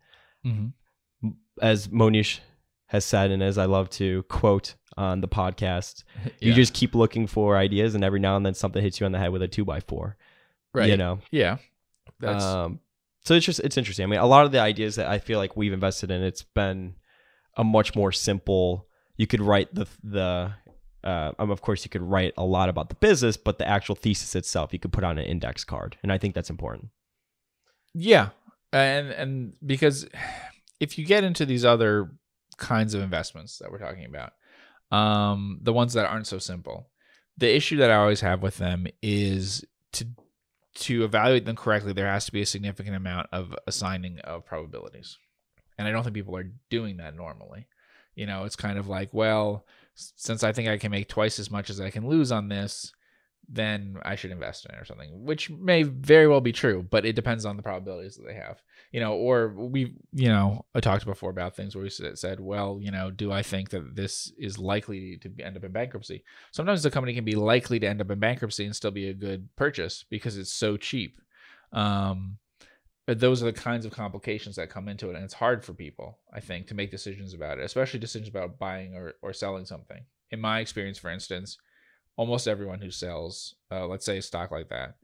Mm-hmm. 0.44 0.68
As 1.60 1.88
mohnish 1.88 2.40
has 2.86 3.04
said 3.04 3.30
and 3.30 3.42
as 3.42 3.56
i 3.56 3.66
love 3.66 3.88
to 3.88 4.24
quote 4.24 4.74
on 4.96 5.20
the 5.20 5.28
podcast 5.28 6.02
you 6.40 6.52
just 6.52 6.74
keep 6.74 6.94
looking 6.94 7.26
for 7.26 7.56
ideas 7.56 7.94
and 7.94 8.02
every 8.02 8.18
now 8.18 8.36
and 8.36 8.44
then 8.44 8.54
something 8.54 8.82
hits 8.82 8.98
you 8.98 9.06
on 9.06 9.12
the 9.12 9.18
head 9.18 9.30
with 9.30 9.42
a 9.42 9.48
two 9.48 9.64
by 9.64 9.78
four 9.78 10.16
right. 10.74 10.88
you 10.88 10.96
know 10.96 11.20
Yeah. 11.30 11.58
That's 12.20 12.44
um, 12.44 12.80
so 13.24 13.34
it's 13.34 13.46
just 13.46 13.60
it's 13.60 13.76
interesting. 13.76 14.04
I 14.04 14.06
mean, 14.06 14.20
a 14.20 14.26
lot 14.26 14.46
of 14.46 14.52
the 14.52 14.60
ideas 14.60 14.96
that 14.96 15.08
I 15.08 15.18
feel 15.18 15.38
like 15.38 15.56
we've 15.56 15.72
invested 15.72 16.10
in, 16.10 16.22
it's 16.22 16.42
been 16.42 16.94
a 17.56 17.64
much 17.64 17.94
more 17.94 18.12
simple. 18.12 18.86
You 19.16 19.26
could 19.26 19.40
write 19.40 19.74
the 19.74 19.86
the. 20.02 20.52
Uh, 21.02 21.32
um, 21.38 21.50
of 21.50 21.62
course, 21.62 21.82
you 21.82 21.88
could 21.88 22.02
write 22.02 22.34
a 22.36 22.44
lot 22.44 22.68
about 22.68 22.90
the 22.90 22.94
business, 22.94 23.38
but 23.38 23.56
the 23.56 23.66
actual 23.66 23.94
thesis 23.94 24.36
itself, 24.36 24.70
you 24.74 24.78
could 24.78 24.92
put 24.92 25.02
on 25.02 25.16
an 25.16 25.24
index 25.24 25.64
card, 25.64 25.96
and 26.02 26.12
I 26.12 26.18
think 26.18 26.34
that's 26.34 26.50
important. 26.50 26.88
Yeah, 27.94 28.30
and 28.70 29.10
and 29.10 29.52
because 29.64 30.06
if 30.80 30.98
you 30.98 31.04
get 31.04 31.22
into 31.24 31.46
these 31.46 31.64
other 31.64 32.10
kinds 32.56 32.94
of 32.94 33.02
investments 33.02 33.58
that 33.58 33.70
we're 33.70 33.78
talking 33.78 34.06
about, 34.06 34.32
um, 34.90 35.60
the 35.62 35.72
ones 35.72 35.92
that 35.92 36.06
aren't 36.06 36.26
so 36.26 36.38
simple, 36.38 36.88
the 37.36 37.54
issue 37.54 37.76
that 37.76 37.90
I 37.90 37.96
always 37.96 38.22
have 38.22 38.42
with 38.42 38.56
them 38.56 38.86
is 39.02 39.64
to 39.92 40.06
to 40.72 41.04
evaluate 41.04 41.44
them 41.44 41.56
correctly. 41.56 41.92
There 41.92 42.10
has 42.10 42.26
to 42.26 42.32
be 42.32 42.42
a 42.42 42.46
significant 42.46 42.96
amount 42.96 43.28
of 43.32 43.54
assigning 43.66 44.18
of 44.20 44.46
probabilities, 44.46 45.18
and 45.78 45.86
I 45.86 45.90
don't 45.90 46.02
think 46.02 46.14
people 46.14 46.36
are 46.36 46.50
doing 46.70 46.96
that 46.96 47.16
normally. 47.16 47.66
You 48.14 48.26
know, 48.26 48.44
it's 48.44 48.56
kind 48.56 48.78
of 48.78 48.88
like, 48.88 49.10
well, 49.12 49.64
since 49.94 50.42
I 50.42 50.52
think 50.52 50.68
I 50.68 50.78
can 50.78 50.90
make 50.90 51.08
twice 51.08 51.38
as 51.38 51.50
much 51.50 51.70
as 51.70 51.80
I 51.80 51.90
can 51.90 52.08
lose 52.08 52.32
on 52.32 52.48
this, 52.48 52.92
then 53.52 53.98
I 54.02 54.14
should 54.14 54.30
invest 54.30 54.64
in 54.64 54.74
it 54.74 54.80
or 54.80 54.84
something, 54.84 55.24
which 55.24 55.50
may 55.50 55.82
very 55.82 56.28
well 56.28 56.40
be 56.40 56.52
true, 56.52 56.86
but 56.88 57.04
it 57.04 57.16
depends 57.16 57.44
on 57.44 57.56
the 57.56 57.62
probabilities 57.62 58.14
that 58.16 58.24
they 58.24 58.34
have. 58.34 58.62
You 58.92 59.00
know, 59.00 59.14
or 59.14 59.48
we, 59.48 59.94
you 60.12 60.28
know, 60.28 60.64
I 60.74 60.80
talked 60.80 61.04
before 61.04 61.30
about 61.30 61.56
things 61.56 61.74
where 61.74 61.82
we 61.82 61.90
said, 61.90 62.38
well, 62.38 62.78
you 62.80 62.92
know, 62.92 63.10
do 63.10 63.32
I 63.32 63.42
think 63.42 63.70
that 63.70 63.96
this 63.96 64.32
is 64.38 64.58
likely 64.58 65.18
to 65.18 65.30
end 65.42 65.56
up 65.56 65.64
in 65.64 65.72
bankruptcy? 65.72 66.22
Sometimes 66.52 66.82
the 66.82 66.90
company 66.92 67.12
can 67.12 67.24
be 67.24 67.34
likely 67.34 67.80
to 67.80 67.88
end 67.88 68.00
up 68.00 68.10
in 68.10 68.20
bankruptcy 68.20 68.64
and 68.64 68.74
still 68.74 68.92
be 68.92 69.08
a 69.08 69.14
good 69.14 69.48
purchase 69.56 70.04
because 70.08 70.38
it's 70.38 70.52
so 70.52 70.76
cheap. 70.76 71.20
Um, 71.72 72.38
but 73.06 73.18
those 73.18 73.42
are 73.42 73.46
the 73.46 73.52
kinds 73.52 73.84
of 73.84 73.92
complications 73.92 74.54
that 74.56 74.70
come 74.70 74.88
into 74.88 75.10
it, 75.10 75.16
and 75.16 75.24
it's 75.24 75.34
hard 75.34 75.64
for 75.64 75.72
people, 75.72 76.18
I 76.32 76.38
think, 76.38 76.68
to 76.68 76.74
make 76.74 76.92
decisions 76.92 77.34
about 77.34 77.58
it, 77.58 77.64
especially 77.64 77.98
decisions 77.98 78.28
about 78.28 78.60
buying 78.60 78.94
or, 78.94 79.14
or 79.22 79.32
selling 79.32 79.64
something. 79.64 80.04
In 80.30 80.40
my 80.40 80.60
experience, 80.60 80.98
for 80.98 81.10
instance, 81.10 81.58
almost 82.16 82.48
everyone 82.48 82.80
who 82.80 82.90
sells, 82.90 83.54
uh, 83.70 83.86
let's 83.86 84.04
say 84.04 84.18
a 84.18 84.22
stock 84.22 84.50
like 84.50 84.68
that, 84.68 84.96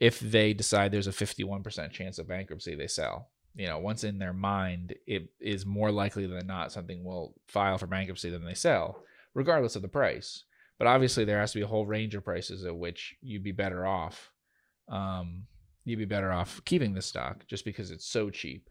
if 0.00 0.20
they 0.20 0.52
decide 0.52 0.92
there's 0.92 1.06
a 1.06 1.12
51% 1.12 1.90
chance 1.90 2.18
of 2.18 2.28
bankruptcy, 2.28 2.74
they 2.74 2.86
sell. 2.86 3.30
You 3.54 3.66
know, 3.66 3.78
once 3.78 4.04
in 4.04 4.18
their 4.18 4.32
mind, 4.32 4.94
it 5.06 5.30
is 5.40 5.66
more 5.66 5.90
likely 5.90 6.26
than 6.26 6.46
not 6.46 6.70
something 6.70 7.02
will 7.02 7.34
file 7.48 7.78
for 7.78 7.86
bankruptcy 7.86 8.30
than 8.30 8.44
they 8.44 8.54
sell, 8.54 9.02
regardless 9.34 9.74
of 9.74 9.82
the 9.82 9.88
price. 9.88 10.44
But 10.78 10.86
obviously, 10.86 11.24
there 11.24 11.40
has 11.40 11.52
to 11.52 11.58
be 11.58 11.64
a 11.64 11.68
whole 11.68 11.86
range 11.86 12.14
of 12.14 12.24
prices 12.24 12.64
at 12.64 12.76
which 12.76 13.16
you'd 13.20 13.42
be 13.42 13.50
better 13.52 13.84
off. 13.84 14.30
Um, 14.88 15.44
you'd 15.84 15.98
be 15.98 16.04
better 16.04 16.30
off 16.30 16.62
keeping 16.64 16.94
the 16.94 17.02
stock 17.02 17.46
just 17.48 17.64
because 17.64 17.90
it's 17.90 18.06
so 18.06 18.30
cheap. 18.30 18.70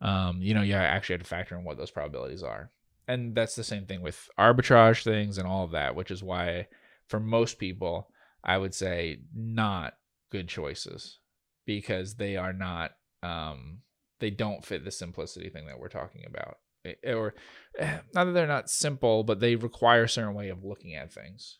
Um, 0.00 0.38
you 0.40 0.54
know, 0.54 0.62
you 0.62 0.74
actually 0.74 1.14
have 1.14 1.22
to 1.22 1.28
factor 1.28 1.56
in 1.56 1.64
what 1.64 1.76
those 1.76 1.90
probabilities 1.90 2.42
are. 2.42 2.70
And 3.06 3.34
that's 3.34 3.54
the 3.54 3.64
same 3.64 3.84
thing 3.84 4.00
with 4.00 4.28
arbitrage 4.38 5.04
things 5.04 5.36
and 5.36 5.46
all 5.46 5.64
of 5.64 5.72
that, 5.72 5.94
which 5.94 6.10
is 6.10 6.22
why 6.22 6.68
for 7.08 7.20
most 7.20 7.58
people, 7.58 8.08
I 8.44 8.58
would 8.58 8.74
say 8.74 9.20
not 9.34 9.94
good 10.30 10.48
choices 10.48 11.18
because 11.66 12.14
they 12.14 12.36
are 12.36 12.52
not 12.52 12.92
um 13.22 13.78
they 14.18 14.30
don't 14.30 14.64
fit 14.64 14.84
the 14.84 14.90
simplicity 14.90 15.48
thing 15.50 15.66
that 15.66 15.78
we're 15.78 15.88
talking 15.88 16.24
about. 16.26 16.58
Eh, 16.84 17.12
Or 17.12 17.34
eh, 17.78 17.98
not 18.14 18.24
that 18.24 18.32
they're 18.32 18.46
not 18.46 18.70
simple, 18.70 19.24
but 19.24 19.40
they 19.40 19.56
require 19.56 20.04
a 20.04 20.08
certain 20.08 20.34
way 20.34 20.48
of 20.48 20.64
looking 20.64 20.94
at 20.94 21.12
things. 21.12 21.58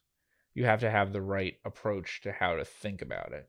You 0.54 0.64
have 0.64 0.80
to 0.80 0.90
have 0.90 1.12
the 1.12 1.22
right 1.22 1.54
approach 1.64 2.20
to 2.22 2.32
how 2.32 2.56
to 2.56 2.64
think 2.64 3.02
about 3.02 3.32
it. 3.32 3.48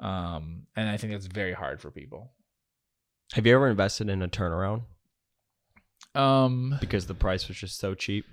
Um 0.00 0.66
and 0.76 0.88
I 0.88 0.96
think 0.96 1.12
that's 1.12 1.26
very 1.26 1.52
hard 1.52 1.80
for 1.80 1.90
people. 1.90 2.32
Have 3.32 3.46
you 3.46 3.54
ever 3.54 3.68
invested 3.68 4.08
in 4.08 4.22
a 4.22 4.28
turnaround 4.28 4.82
Um 6.14 6.76
because 6.80 7.06
the 7.06 7.14
price 7.14 7.48
was 7.48 7.56
just 7.56 7.78
so 7.78 7.94
cheap? 7.94 8.24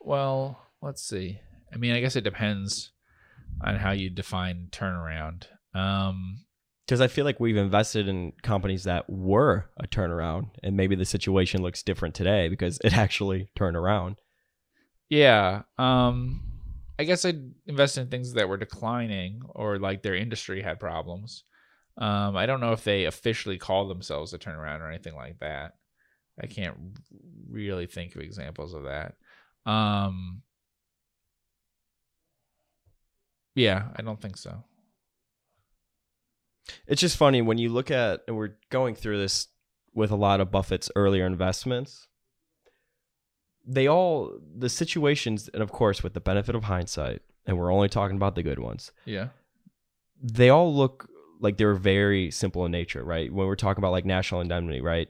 Well, 0.00 0.60
let's 0.82 1.02
see. 1.02 1.40
I 1.76 1.78
mean, 1.78 1.92
I 1.92 2.00
guess 2.00 2.16
it 2.16 2.24
depends 2.24 2.90
on 3.60 3.76
how 3.76 3.90
you 3.90 4.08
define 4.08 4.68
turnaround. 4.72 5.44
Um, 5.74 6.38
Because 6.86 7.02
I 7.02 7.06
feel 7.08 7.26
like 7.26 7.38
we've 7.38 7.58
invested 7.58 8.08
in 8.08 8.32
companies 8.42 8.84
that 8.84 9.10
were 9.10 9.66
a 9.76 9.86
turnaround, 9.86 10.52
and 10.62 10.74
maybe 10.74 10.94
the 10.96 11.04
situation 11.04 11.60
looks 11.60 11.82
different 11.82 12.14
today 12.14 12.48
because 12.48 12.78
it 12.82 12.96
actually 12.96 13.50
turned 13.54 13.76
around. 13.76 14.16
yeah. 15.10 15.62
Um, 15.76 16.42
I 16.98 17.04
guess 17.04 17.26
I 17.26 17.34
invested 17.66 18.00
in 18.00 18.08
things 18.08 18.32
that 18.32 18.48
were 18.48 18.56
declining 18.56 19.42
or 19.50 19.78
like 19.78 20.02
their 20.02 20.14
industry 20.14 20.62
had 20.62 20.80
problems. 20.80 21.44
Um, 21.98 22.36
I 22.38 22.46
don't 22.46 22.60
know 22.60 22.72
if 22.72 22.84
they 22.84 23.04
officially 23.04 23.58
call 23.58 23.86
themselves 23.86 24.32
a 24.32 24.38
turnaround 24.38 24.80
or 24.80 24.88
anything 24.88 25.14
like 25.14 25.40
that. 25.40 25.74
I 26.42 26.46
can't 26.46 26.76
really 27.50 27.86
think 27.86 28.14
of 28.14 28.22
examples 28.22 28.72
of 28.72 28.84
that. 28.84 29.14
Um, 29.70 30.42
yeah, 33.56 33.88
I 33.96 34.02
don't 34.02 34.20
think 34.20 34.36
so. 34.36 34.62
It's 36.86 37.00
just 37.00 37.16
funny 37.16 37.42
when 37.42 37.58
you 37.58 37.68
look 37.68 37.90
at, 37.90 38.20
and 38.28 38.36
we're 38.36 38.54
going 38.70 38.94
through 38.94 39.18
this 39.18 39.48
with 39.94 40.10
a 40.10 40.16
lot 40.16 40.40
of 40.40 40.50
Buffett's 40.50 40.90
earlier 40.96 41.26
investments. 41.26 42.06
They 43.66 43.88
all, 43.88 44.38
the 44.56 44.68
situations, 44.68 45.48
and 45.52 45.62
of 45.62 45.72
course, 45.72 46.02
with 46.02 46.14
the 46.14 46.20
benefit 46.20 46.54
of 46.54 46.64
hindsight, 46.64 47.22
and 47.46 47.58
we're 47.58 47.72
only 47.72 47.88
talking 47.88 48.16
about 48.16 48.34
the 48.36 48.42
good 48.42 48.58
ones, 48.60 48.92
Yeah. 49.04 49.28
they 50.22 50.48
all 50.48 50.72
look 50.74 51.08
like 51.40 51.56
they 51.56 51.64
were 51.64 51.74
very 51.74 52.30
simple 52.30 52.64
in 52.64 52.72
nature, 52.72 53.04
right? 53.04 53.32
When 53.32 53.46
we're 53.46 53.56
talking 53.56 53.80
about 53.82 53.92
like 53.92 54.04
National 54.04 54.40
Indemnity, 54.40 54.80
right? 54.80 55.08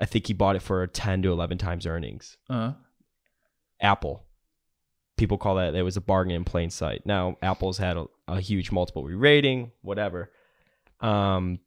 I 0.00 0.04
think 0.04 0.26
he 0.26 0.34
bought 0.34 0.56
it 0.56 0.62
for 0.62 0.86
10 0.86 1.22
to 1.22 1.32
11 1.32 1.56
times 1.58 1.86
earnings. 1.86 2.36
Uh, 2.50 2.72
Apple. 3.80 4.25
People 5.16 5.38
call 5.38 5.54
that 5.56 5.74
it 5.74 5.82
was 5.82 5.96
a 5.96 6.00
bargain 6.00 6.34
in 6.34 6.44
plain 6.44 6.70
sight. 6.70 7.02
Now 7.04 7.36
Apple's 7.42 7.78
had 7.78 7.96
a, 7.96 8.06
a 8.28 8.40
huge 8.40 8.70
multiple 8.70 9.04
re-rating, 9.04 9.72
whatever. 9.82 10.30
Um, 11.00 11.60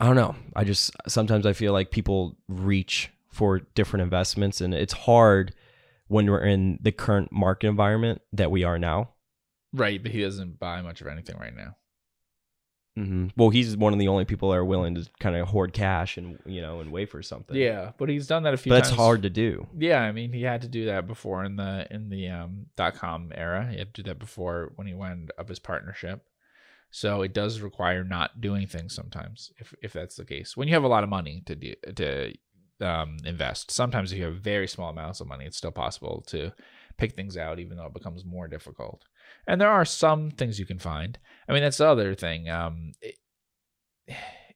I 0.00 0.06
don't 0.06 0.16
know. 0.16 0.34
I 0.56 0.64
just 0.64 0.90
sometimes 1.06 1.46
I 1.46 1.52
feel 1.52 1.72
like 1.72 1.90
people 1.90 2.36
reach 2.48 3.10
for 3.30 3.60
different 3.74 4.02
investments, 4.02 4.60
and 4.60 4.74
it's 4.74 4.92
hard 4.92 5.54
when 6.08 6.30
we're 6.30 6.44
in 6.44 6.78
the 6.80 6.92
current 6.92 7.32
market 7.32 7.66
environment 7.66 8.22
that 8.32 8.50
we 8.50 8.64
are 8.64 8.78
now. 8.78 9.10
right, 9.72 10.02
but 10.02 10.12
he 10.12 10.22
doesn't 10.22 10.58
buy 10.58 10.82
much 10.82 11.00
of 11.00 11.06
anything 11.06 11.36
right 11.38 11.54
now. 11.54 11.76
Hmm 12.96 13.28
Well, 13.36 13.50
he's 13.50 13.76
one 13.76 13.92
of 13.92 13.98
the 13.98 14.08
only 14.08 14.24
people 14.24 14.50
that 14.50 14.56
are 14.56 14.64
willing 14.64 14.94
to 14.94 15.08
kind 15.20 15.36
of 15.36 15.48
hoard 15.48 15.72
cash 15.72 16.16
and 16.16 16.38
you 16.46 16.60
know 16.60 16.80
and 16.80 16.92
wait 16.92 17.10
for 17.10 17.22
something. 17.22 17.56
Yeah, 17.56 17.92
but 17.98 18.08
he's 18.08 18.26
done 18.26 18.44
that 18.44 18.54
a 18.54 18.56
few 18.56 18.70
but 18.70 18.80
times. 18.80 18.90
that's 18.90 18.96
hard 18.96 19.22
to 19.22 19.30
do. 19.30 19.66
Yeah, 19.76 20.00
I 20.00 20.12
mean, 20.12 20.32
he 20.32 20.42
had 20.42 20.62
to 20.62 20.68
do 20.68 20.86
that 20.86 21.06
before 21.06 21.44
in 21.44 21.56
the 21.56 21.86
in 21.90 22.08
the 22.08 22.28
um, 22.28 22.66
dot 22.76 22.94
com 22.94 23.32
era. 23.34 23.68
He 23.70 23.78
had 23.78 23.94
to 23.94 24.02
do 24.02 24.08
that 24.10 24.18
before 24.18 24.72
when 24.76 24.86
he 24.86 24.94
wound 24.94 25.32
up 25.38 25.48
his 25.48 25.58
partnership. 25.58 26.24
So 26.90 27.22
it 27.22 27.32
does 27.32 27.60
require 27.60 28.04
not 28.04 28.40
doing 28.40 28.68
things 28.68 28.94
sometimes, 28.94 29.52
if 29.58 29.74
if 29.82 29.92
that's 29.92 30.14
the 30.14 30.24
case. 30.24 30.56
When 30.56 30.68
you 30.68 30.74
have 30.74 30.84
a 30.84 30.88
lot 30.88 31.02
of 31.02 31.10
money 31.10 31.42
to 31.46 31.56
do 31.56 31.74
to 31.96 32.34
um, 32.80 33.16
invest, 33.24 33.72
sometimes 33.72 34.12
if 34.12 34.18
you 34.18 34.24
have 34.24 34.36
very 34.36 34.68
small 34.68 34.90
amounts 34.90 35.20
of 35.20 35.26
money, 35.26 35.44
it's 35.44 35.56
still 35.56 35.72
possible 35.72 36.22
to 36.28 36.52
pick 36.96 37.14
things 37.14 37.36
out, 37.36 37.58
even 37.58 37.76
though 37.76 37.86
it 37.86 37.94
becomes 37.94 38.24
more 38.24 38.46
difficult. 38.46 39.04
And 39.46 39.60
there 39.60 39.70
are 39.70 39.84
some 39.84 40.30
things 40.30 40.58
you 40.58 40.66
can 40.66 40.78
find. 40.78 41.18
I 41.48 41.52
mean, 41.52 41.62
that's 41.62 41.76
the 41.78 41.86
other 41.86 42.14
thing. 42.14 42.48
Um, 42.48 42.92
it, 43.00 43.16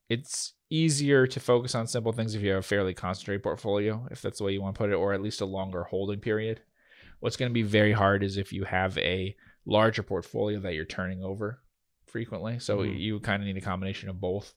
it's 0.08 0.54
easier 0.70 1.26
to 1.26 1.40
focus 1.40 1.74
on 1.74 1.86
simple 1.86 2.12
things 2.12 2.34
if 2.34 2.42
you 2.42 2.50
have 2.50 2.60
a 2.60 2.62
fairly 2.62 2.94
concentrated 2.94 3.42
portfolio, 3.42 4.06
if 4.10 4.22
that's 4.22 4.38
the 4.38 4.44
way 4.44 4.52
you 4.52 4.62
want 4.62 4.74
to 4.74 4.78
put 4.78 4.90
it, 4.90 4.94
or 4.94 5.12
at 5.12 5.22
least 5.22 5.40
a 5.40 5.46
longer 5.46 5.84
holding 5.84 6.20
period. 6.20 6.60
What's 7.20 7.36
going 7.36 7.50
to 7.50 7.54
be 7.54 7.62
very 7.62 7.92
hard 7.92 8.22
is 8.22 8.36
if 8.36 8.52
you 8.52 8.64
have 8.64 8.96
a 8.98 9.34
larger 9.66 10.02
portfolio 10.02 10.60
that 10.60 10.74
you're 10.74 10.84
turning 10.84 11.22
over 11.22 11.60
frequently. 12.06 12.58
So 12.58 12.78
Mhm. 12.78 12.98
you 12.98 13.20
kind 13.20 13.42
of 13.42 13.46
need 13.46 13.56
a 13.56 13.60
combination 13.62 14.08
of 14.08 14.20
both. 14.20 14.54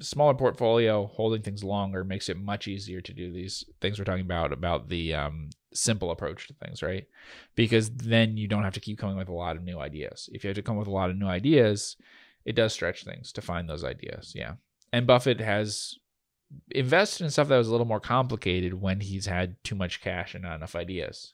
Smaller 0.00 0.34
portfolio, 0.34 1.06
holding 1.06 1.42
things 1.42 1.64
longer 1.64 2.04
makes 2.04 2.28
it 2.28 2.38
much 2.38 2.68
easier 2.68 3.00
to 3.00 3.12
do 3.12 3.32
these 3.32 3.64
things 3.80 3.98
we're 3.98 4.04
talking 4.04 4.24
about 4.24 4.52
about 4.52 4.88
the 4.88 5.14
um, 5.14 5.50
simple 5.72 6.10
approach 6.10 6.48
to 6.48 6.54
things, 6.54 6.82
right? 6.82 7.06
Because 7.54 7.90
then 7.90 8.36
you 8.36 8.48
don't 8.48 8.64
have 8.64 8.74
to 8.74 8.80
keep 8.80 8.98
coming 8.98 9.16
with 9.16 9.28
a 9.28 9.34
lot 9.34 9.56
of 9.56 9.62
new 9.62 9.78
ideas. 9.78 10.28
If 10.32 10.44
you 10.44 10.48
have 10.48 10.56
to 10.56 10.62
come 10.62 10.76
with 10.76 10.88
a 10.88 10.92
lot 10.92 11.10
of 11.10 11.16
new 11.16 11.26
ideas, 11.26 11.96
it 12.44 12.54
does 12.54 12.72
stretch 12.72 13.04
things 13.04 13.32
to 13.32 13.42
find 13.42 13.68
those 13.68 13.84
ideas. 13.84 14.32
Yeah. 14.34 14.54
And 14.92 15.06
Buffett 15.06 15.40
has 15.40 15.94
invested 16.70 17.24
in 17.24 17.30
stuff 17.30 17.48
that 17.48 17.56
was 17.56 17.68
a 17.68 17.72
little 17.72 17.86
more 17.86 18.00
complicated 18.00 18.74
when 18.74 19.00
he's 19.00 19.26
had 19.26 19.56
too 19.64 19.74
much 19.74 20.00
cash 20.00 20.34
and 20.34 20.44
not 20.44 20.56
enough 20.56 20.76
ideas. 20.76 21.32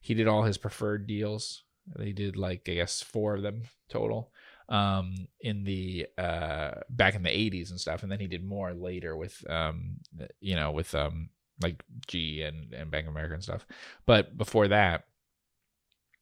He 0.00 0.14
did 0.14 0.28
all 0.28 0.42
his 0.42 0.58
preferred 0.58 1.06
deals. 1.06 1.64
They 1.96 2.12
did 2.12 2.36
like 2.36 2.68
I 2.68 2.74
guess 2.74 3.00
four 3.00 3.36
of 3.36 3.42
them 3.42 3.62
total 3.88 4.30
um 4.68 5.14
in 5.40 5.64
the 5.64 6.06
uh 6.18 6.72
back 6.90 7.14
in 7.14 7.22
the 7.22 7.30
80s 7.30 7.70
and 7.70 7.80
stuff 7.80 8.02
and 8.02 8.12
then 8.12 8.20
he 8.20 8.26
did 8.26 8.44
more 8.44 8.74
later 8.74 9.16
with 9.16 9.42
um 9.48 9.96
you 10.40 10.54
know 10.54 10.72
with 10.72 10.94
um 10.94 11.30
like 11.62 11.82
G 12.06 12.42
and 12.42 12.72
and 12.72 12.90
Bank 12.90 13.06
of 13.06 13.12
America 13.12 13.34
and 13.34 13.42
stuff. 13.42 13.66
But 14.06 14.36
before 14.36 14.68
that 14.68 15.04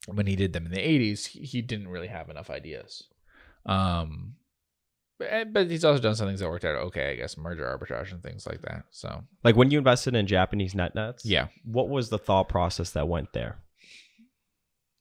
when 0.07 0.25
he 0.25 0.35
did 0.35 0.53
them 0.53 0.65
in 0.65 0.71
the 0.71 0.77
80s, 0.77 1.27
he, 1.27 1.41
he 1.41 1.61
didn't 1.61 1.89
really 1.89 2.07
have 2.07 2.29
enough 2.29 2.49
ideas. 2.49 3.03
Um 3.65 4.35
but, 5.19 5.51
but 5.51 5.69
he's 5.69 5.83
also 5.83 6.01
done 6.01 6.15
some 6.15 6.27
things 6.27 6.39
that 6.39 6.49
worked 6.49 6.65
out 6.65 6.75
okay, 6.75 7.11
I 7.11 7.15
guess, 7.15 7.37
merger 7.37 7.65
arbitrage 7.65 8.11
and 8.11 8.21
things 8.21 8.45
like 8.45 8.61
that. 8.61 8.85
So, 8.91 9.23
Like 9.43 9.55
when 9.55 9.71
you 9.71 9.77
invested 9.79 10.15
in 10.15 10.27
Japanese 10.27 10.75
net 10.75 10.95
nets, 10.95 11.25
yeah. 11.25 11.47
what 11.63 11.89
was 11.89 12.09
the 12.09 12.19
thought 12.19 12.49
process 12.49 12.91
that 12.91 13.07
went 13.07 13.33
there? 13.33 13.59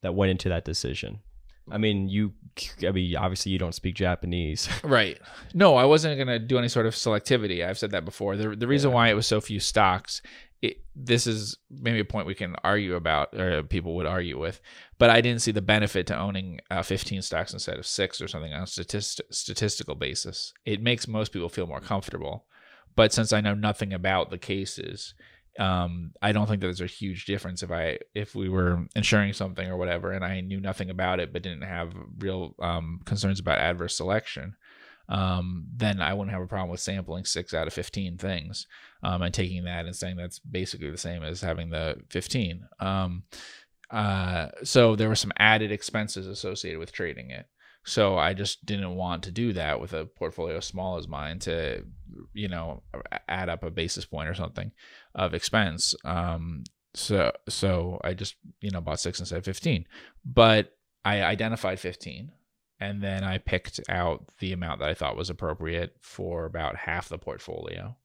That 0.02 0.14
went 0.14 0.30
into 0.30 0.48
that 0.48 0.64
decision. 0.64 1.20
I 1.70 1.78
mean, 1.78 2.08
you. 2.08 2.32
I 2.86 2.90
mean, 2.92 3.14
obviously, 3.16 3.52
you 3.52 3.58
don't 3.58 3.74
speak 3.74 3.94
Japanese. 3.96 4.68
Right. 4.84 5.18
No, 5.52 5.76
I 5.76 5.84
wasn't 5.84 6.16
going 6.16 6.28
to 6.28 6.38
do 6.38 6.58
any 6.58 6.68
sort 6.68 6.86
of 6.86 6.94
selectivity. 6.94 7.66
I've 7.66 7.78
said 7.78 7.90
that 7.90 8.04
before. 8.04 8.36
The 8.36 8.54
the 8.56 8.66
reason 8.68 8.90
Yeah. 8.90 8.94
why 8.94 9.08
it 9.08 9.14
was 9.14 9.26
so 9.26 9.40
few 9.40 9.60
stocks, 9.60 10.22
it, 10.62 10.78
this 10.94 11.26
is 11.26 11.58
maybe 11.70 12.00
a 12.00 12.04
point 12.04 12.26
we 12.26 12.34
can 12.34 12.54
argue 12.64 12.94
about, 12.94 13.34
or 13.38 13.62
people 13.62 13.94
would 13.96 14.06
argue 14.06 14.38
with, 14.38 14.60
but 14.98 15.10
I 15.10 15.20
didn't 15.20 15.42
see 15.42 15.52
the 15.52 15.60
benefit 15.60 16.06
to 16.06 16.18
owning 16.18 16.60
uh, 16.70 16.82
15 16.82 17.20
stocks 17.22 17.52
instead 17.52 17.78
of 17.78 17.86
six 17.86 18.20
or 18.22 18.28
something 18.28 18.54
on 18.54 18.62
a 18.62 18.66
statist- 18.66 19.20
statistical 19.30 19.94
basis. 19.96 20.54
It 20.64 20.80
makes 20.80 21.06
most 21.08 21.32
people 21.32 21.48
feel 21.50 21.66
more 21.66 21.80
comfortable. 21.80 22.46
But 22.94 23.12
since 23.12 23.34
I 23.34 23.42
know 23.42 23.52
nothing 23.54 23.92
about 23.92 24.30
the 24.30 24.38
cases, 24.38 25.12
um, 25.58 26.12
I 26.20 26.32
don't 26.32 26.46
think 26.46 26.60
that 26.60 26.66
there's 26.66 26.80
a 26.80 26.86
huge 26.86 27.24
difference 27.24 27.62
if 27.62 27.70
I 27.70 27.98
if 28.14 28.34
we 28.34 28.48
were 28.48 28.86
insuring 28.94 29.32
something 29.32 29.68
or 29.68 29.76
whatever, 29.76 30.12
and 30.12 30.24
I 30.24 30.40
knew 30.40 30.60
nothing 30.60 30.90
about 30.90 31.20
it 31.20 31.32
but 31.32 31.42
didn't 31.42 31.62
have 31.62 31.92
real 32.18 32.54
um, 32.60 33.00
concerns 33.04 33.40
about 33.40 33.58
adverse 33.58 33.96
selection. 33.96 34.56
Um, 35.08 35.66
then 35.76 36.00
I 36.00 36.14
wouldn't 36.14 36.34
have 36.34 36.42
a 36.42 36.48
problem 36.48 36.70
with 36.70 36.80
sampling 36.80 37.24
six 37.24 37.54
out 37.54 37.66
of 37.66 37.72
fifteen 37.72 38.18
things 38.18 38.66
um, 39.02 39.22
and 39.22 39.32
taking 39.32 39.64
that 39.64 39.86
and 39.86 39.94
saying 39.94 40.16
that's 40.16 40.40
basically 40.40 40.90
the 40.90 40.98
same 40.98 41.22
as 41.22 41.40
having 41.40 41.70
the 41.70 41.96
fifteen. 42.10 42.66
Um, 42.80 43.22
uh, 43.90 44.48
so 44.64 44.96
there 44.96 45.08
were 45.08 45.14
some 45.14 45.32
added 45.38 45.70
expenses 45.70 46.26
associated 46.26 46.80
with 46.80 46.92
trading 46.92 47.30
it. 47.30 47.46
So 47.88 48.18
I 48.18 48.34
just 48.34 48.66
didn't 48.66 48.96
want 48.96 49.22
to 49.22 49.30
do 49.30 49.52
that 49.52 49.80
with 49.80 49.92
a 49.92 50.06
portfolio 50.06 50.58
small 50.58 50.96
as 50.96 51.06
mine 51.06 51.38
to, 51.40 51.84
you 52.32 52.48
know, 52.48 52.82
add 53.28 53.48
up 53.48 53.62
a 53.62 53.70
basis 53.70 54.04
point 54.04 54.28
or 54.28 54.34
something 54.34 54.72
of 55.16 55.34
expense. 55.34 55.94
Um, 56.04 56.62
so 56.94 57.32
so 57.48 58.00
I 58.04 58.14
just 58.14 58.36
you 58.60 58.70
know 58.70 58.80
bought 58.80 59.00
six 59.00 59.18
instead 59.18 59.38
of 59.38 59.44
fifteen, 59.44 59.86
but 60.24 60.72
I 61.04 61.22
identified 61.22 61.80
fifteen, 61.80 62.30
and 62.78 63.02
then 63.02 63.24
I 63.24 63.38
picked 63.38 63.80
out 63.88 64.28
the 64.38 64.52
amount 64.52 64.80
that 64.80 64.88
I 64.88 64.94
thought 64.94 65.16
was 65.16 65.30
appropriate 65.30 65.96
for 66.00 66.44
about 66.44 66.76
half 66.76 67.08
the 67.08 67.18
portfolio. 67.18 67.96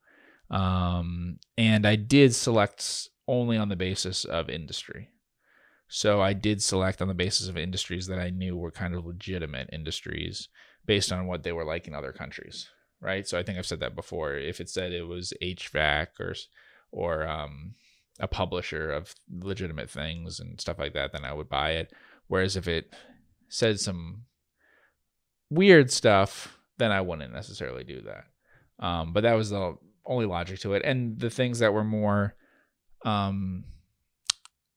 Um, 0.49 1.39
and 1.57 1.85
I 1.85 1.95
did 1.95 2.35
select 2.35 3.07
only 3.27 3.57
on 3.57 3.69
the 3.69 3.75
basis 3.75 4.25
of 4.25 4.49
industry. 4.49 5.09
So 5.87 6.21
I 6.21 6.33
did 6.33 6.61
select 6.61 7.01
on 7.01 7.07
the 7.07 7.13
basis 7.13 7.47
of 7.47 7.57
industries 7.57 8.07
that 8.07 8.19
I 8.19 8.29
knew 8.29 8.57
were 8.57 8.71
kind 8.71 8.95
of 8.95 9.05
legitimate 9.05 9.69
industries 9.73 10.47
based 10.85 11.11
on 11.11 11.27
what 11.27 11.43
they 11.43 11.51
were 11.51 11.65
like 11.65 11.87
in 11.87 11.93
other 11.93 12.11
countries, 12.11 12.69
right? 13.01 13.27
So 13.27 13.37
I 13.37 13.43
think 13.43 13.57
I've 13.57 13.65
said 13.65 13.81
that 13.81 13.95
before. 13.95 14.35
If 14.35 14.59
it 14.59 14.69
said 14.69 14.91
it 14.93 15.03
was 15.03 15.33
HVAC 15.41 16.07
or 16.19 16.33
or 16.91 17.27
um, 17.27 17.75
a 18.19 18.27
publisher 18.27 18.91
of 18.91 19.15
legitimate 19.29 19.89
things 19.89 20.39
and 20.39 20.59
stuff 20.59 20.79
like 20.79 20.93
that, 20.93 21.11
then 21.11 21.25
I 21.25 21.33
would 21.33 21.49
buy 21.49 21.71
it. 21.71 21.91
Whereas 22.27 22.55
if 22.55 22.67
it 22.67 22.93
said 23.49 23.79
some 23.79 24.23
weird 25.49 25.91
stuff, 25.91 26.57
then 26.77 26.91
I 26.91 27.01
wouldn't 27.01 27.33
necessarily 27.33 27.83
do 27.83 28.01
that. 28.01 28.85
Um, 28.85 29.13
but 29.13 29.23
that 29.23 29.33
was 29.33 29.49
the 29.49 29.75
only 30.05 30.25
logic 30.25 30.59
to 30.59 30.73
it. 30.73 30.83
And 30.83 31.19
the 31.19 31.29
things 31.29 31.59
that 31.59 31.73
were 31.73 31.83
more, 31.83 32.35
um, 33.05 33.65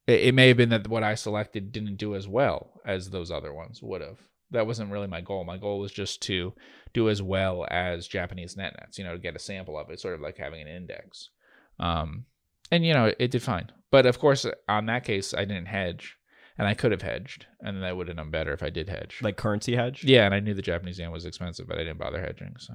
it, 0.06 0.20
it 0.20 0.34
may 0.34 0.48
have 0.48 0.56
been 0.56 0.68
that 0.70 0.88
what 0.88 1.02
I 1.02 1.14
selected 1.14 1.72
didn't 1.72 1.96
do 1.96 2.14
as 2.14 2.28
well 2.28 2.80
as 2.84 3.10
those 3.10 3.30
other 3.30 3.52
ones 3.52 3.80
would 3.82 4.02
have. 4.02 4.18
That 4.50 4.66
wasn't 4.66 4.90
really 4.92 5.06
my 5.06 5.20
goal. 5.20 5.44
My 5.44 5.56
goal 5.56 5.78
was 5.78 5.92
just 5.92 6.22
to 6.22 6.52
do 6.92 7.08
as 7.08 7.22
well 7.22 7.66
as 7.70 8.06
Japanese 8.06 8.56
net 8.56 8.74
nets, 8.78 8.98
you 8.98 9.04
know, 9.04 9.14
to 9.14 9.18
get 9.18 9.36
a 9.36 9.40
sample 9.40 9.78
of 9.78 9.90
it, 9.90 10.00
sort 10.00 10.14
of 10.14 10.20
like 10.20 10.36
having 10.36 10.60
an 10.60 10.68
index. 10.68 11.30
Um, 11.78 12.26
and 12.70 12.84
you 12.86 12.92
know, 12.94 13.12
it 13.18 13.30
did 13.30 13.42
fine. 13.42 13.70
But 13.90 14.06
of 14.06 14.18
course, 14.18 14.46
on 14.68 14.86
that 14.86 15.04
case, 15.04 15.32
I 15.34 15.44
didn't 15.44 15.66
hedge, 15.66 16.16
and 16.58 16.66
I 16.66 16.74
could 16.74 16.90
have 16.92 17.02
hedged, 17.02 17.46
and 17.60 17.82
that 17.82 17.96
would 17.96 18.08
have 18.08 18.16
done 18.16 18.30
better 18.30 18.52
if 18.52 18.62
I 18.62 18.70
did 18.70 18.88
hedge. 18.88 19.18
like 19.22 19.36
currency 19.36 19.76
hedge. 19.76 20.04
yeah, 20.04 20.24
and 20.24 20.34
I 20.34 20.40
knew 20.40 20.54
the 20.54 20.62
Japanese 20.62 20.98
yen 20.98 21.10
was 21.12 21.24
expensive, 21.24 21.66
but 21.68 21.76
I 21.78 21.84
didn't 21.84 21.98
bother 21.98 22.20
hedging. 22.20 22.54
So, 22.58 22.74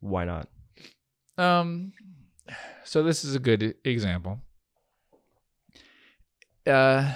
Why 0.00 0.24
not? 0.24 0.48
um, 1.38 1.92
so 2.84 3.02
this 3.02 3.24
is 3.24 3.34
a 3.34 3.38
good 3.38 3.74
example. 3.84 4.40
Uh, 6.66 7.12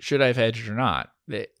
should 0.00 0.20
I 0.22 0.28
have 0.28 0.36
hedged 0.36 0.68
or 0.68 0.74
not? 0.74 1.10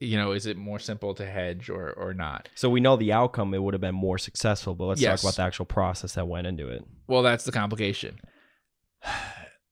you 0.00 0.16
know 0.16 0.32
is 0.32 0.46
it 0.46 0.56
more 0.56 0.80
simple 0.80 1.14
to 1.14 1.24
hedge 1.24 1.70
or 1.70 1.92
or 1.92 2.12
not 2.12 2.48
So 2.56 2.68
we 2.68 2.80
know 2.80 2.96
the 2.96 3.12
outcome; 3.12 3.54
it 3.54 3.62
would 3.62 3.72
have 3.72 3.80
been 3.80 3.94
more 3.94 4.18
successful. 4.18 4.74
But 4.74 4.86
let's 4.86 5.00
Yes. 5.00 5.22
talk 5.22 5.30
about 5.30 5.36
the 5.40 5.46
actual 5.46 5.64
process 5.64 6.14
that 6.14 6.26
went 6.26 6.48
into 6.48 6.68
it. 6.68 6.84
well 7.06 7.22
that's 7.22 7.44
the 7.44 7.52
complication 7.52 8.18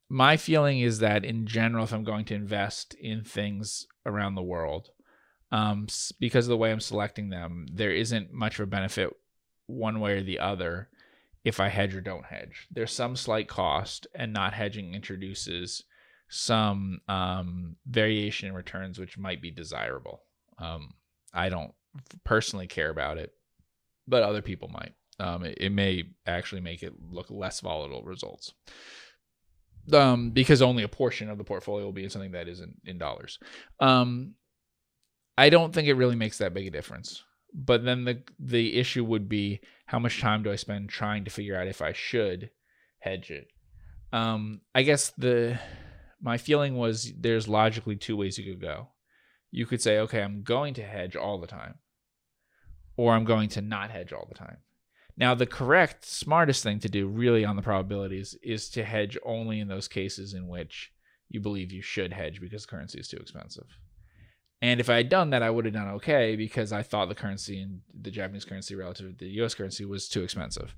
my 0.09 0.37
feeling 0.37 0.81
is 0.81 1.01
that 1.01 1.25
in 1.25 1.47
general 1.47 1.85
if 1.85 1.93
i'm 1.93 2.05
going 2.05 2.25
to 2.25 2.35
invest 2.35 2.95
in 2.95 3.23
things 3.23 3.87
around 4.07 4.35
the 4.35 4.43
world 4.43 4.89
um 5.53 5.87
because 6.19 6.47
of 6.47 6.51
the 6.51 6.57
way 6.57 6.71
i'm 6.73 6.81
selecting 6.81 7.29
them 7.29 7.67
there 7.73 7.93
isn't 7.93 8.33
much 8.33 8.59
of 8.59 8.65
a 8.65 8.67
benefit 8.67 9.11
one 9.67 10.01
way 10.01 10.15
or 10.15 10.23
the 10.23 10.39
other 10.39 10.89
if 11.45 11.61
i 11.61 11.69
hedge 11.69 11.95
or 11.95 12.01
don't 12.01 12.27
hedge. 12.27 12.67
There's 12.71 12.91
some 12.93 13.17
slight 13.17 13.49
cost 13.49 14.07
and 14.15 14.33
not 14.33 14.55
hedging 14.55 14.95
introduces 14.95 15.85
some 16.29 17.01
um 17.09 17.77
variation 17.87 18.49
in 18.49 18.55
returns 18.55 18.99
which 18.99 19.17
might 19.17 19.41
be 19.41 19.51
desirable. 19.51 20.23
Um 20.59 20.95
i 21.33 21.49
don't 21.49 21.73
personally 22.25 22.67
care 22.67 22.91
about 22.91 23.19
it 23.19 23.33
but 24.07 24.23
other 24.23 24.43
people 24.43 24.69
might. 24.69 24.95
Um, 25.21 25.45
it, 25.45 25.59
it 25.61 25.71
may 25.71 26.05
actually 26.27 26.61
make 26.61 26.83
it 26.83 26.95
look 27.11 27.27
less 27.29 27.61
volatile 27.61 28.03
results 28.03 28.55
um, 29.93 30.31
because 30.31 30.63
only 30.63 30.83
a 30.83 30.89
portion 30.89 31.31
of 31.31 31.39
the 31.39 31.45
portfolio 31.45 31.85
will 31.85 31.93
be 31.93 32.05
in 32.05 32.11
something 32.11 32.33
that 32.33 32.49
isn't 32.49 32.77
in 32.85 32.99
dollars. 32.99 33.39
Um, 33.81 34.35
I 35.37 35.51
don't 35.51 35.73
think 35.73 35.89
it 35.89 35.95
really 35.95 36.17
makes 36.17 36.39
that 36.39 36.55
big 36.55 36.67
a 36.67 36.71
difference. 36.71 37.23
But 37.55 37.85
then 37.85 38.05
the 38.05 38.23
the 38.39 38.77
issue 38.77 39.05
would 39.05 39.29
be 39.29 39.61
how 39.87 39.99
much 39.99 40.21
time 40.21 40.43
do 40.43 40.53
I 40.53 40.57
spend 40.57 40.91
trying 40.91 41.25
to 41.25 41.31
figure 41.31 41.59
out 41.59 41.67
if 41.67 41.81
I 41.81 41.93
should 41.93 42.51
hedge 42.99 43.31
it. 43.31 43.49
Um, 44.13 44.61
I 44.75 44.83
guess 44.83 45.11
the 45.17 45.59
my 46.21 46.37
feeling 46.37 46.77
was 46.77 47.13
there's 47.19 47.49
logically 47.49 47.97
two 47.97 48.17
ways 48.17 48.37
you 48.37 48.53
could 48.53 48.61
go. 48.61 48.89
You 49.51 49.65
could 49.65 49.81
say, 49.81 49.99
okay, 50.01 50.23
I'm 50.23 50.43
going 50.43 50.75
to 50.75 50.83
hedge 50.83 51.17
all 51.17 51.41
the 51.41 51.47
time, 51.47 51.77
or 52.97 53.15
I'm 53.15 53.25
going 53.25 53.49
to 53.51 53.63
not 53.63 53.91
hedge 53.91 54.13
all 54.13 54.27
the 54.29 54.35
time. 54.35 54.59
Now, 55.19 55.35
the 55.35 55.47
correct, 55.47 56.07
smartest 56.07 56.63
thing 56.63 56.79
to 56.79 56.89
do, 56.89 57.09
really, 57.09 57.45
on 57.45 57.57
the 57.57 57.63
probabilities, 57.63 58.37
is 58.41 58.71
to 58.71 58.85
hedge 58.85 59.19
only 59.27 59.59
in 59.59 59.67
those 59.67 59.89
cases 59.89 60.33
in 60.33 60.47
which 60.47 60.93
you 61.29 61.41
believe 61.41 61.73
you 61.73 61.83
should 61.83 62.13
hedge 62.13 62.41
because 62.41 62.65
currency 62.65 63.01
is 63.01 63.09
too 63.09 63.17
expensive. 63.17 63.67
And 64.63 64.81
if 64.81 64.89
I 64.89 64.97
had 64.97 65.09
done 65.09 65.31
that, 65.31 65.43
I 65.43 65.51
would 65.51 65.65
have 65.65 65.75
done 65.75 65.89
okay 65.97 66.37
because 66.37 66.73
I 66.73 66.83
thought 66.83 67.09
the 67.09 67.17
currency 67.17 67.61
and 67.61 67.81
the 68.01 68.13
Japanese 68.13 68.45
currency 68.45 68.77
relative 68.77 69.19
to 69.19 69.25
the 69.25 69.43
US 69.43 69.55
currency 69.55 69.85
was 69.85 70.09
too 70.09 70.23
expensive. 70.23 70.75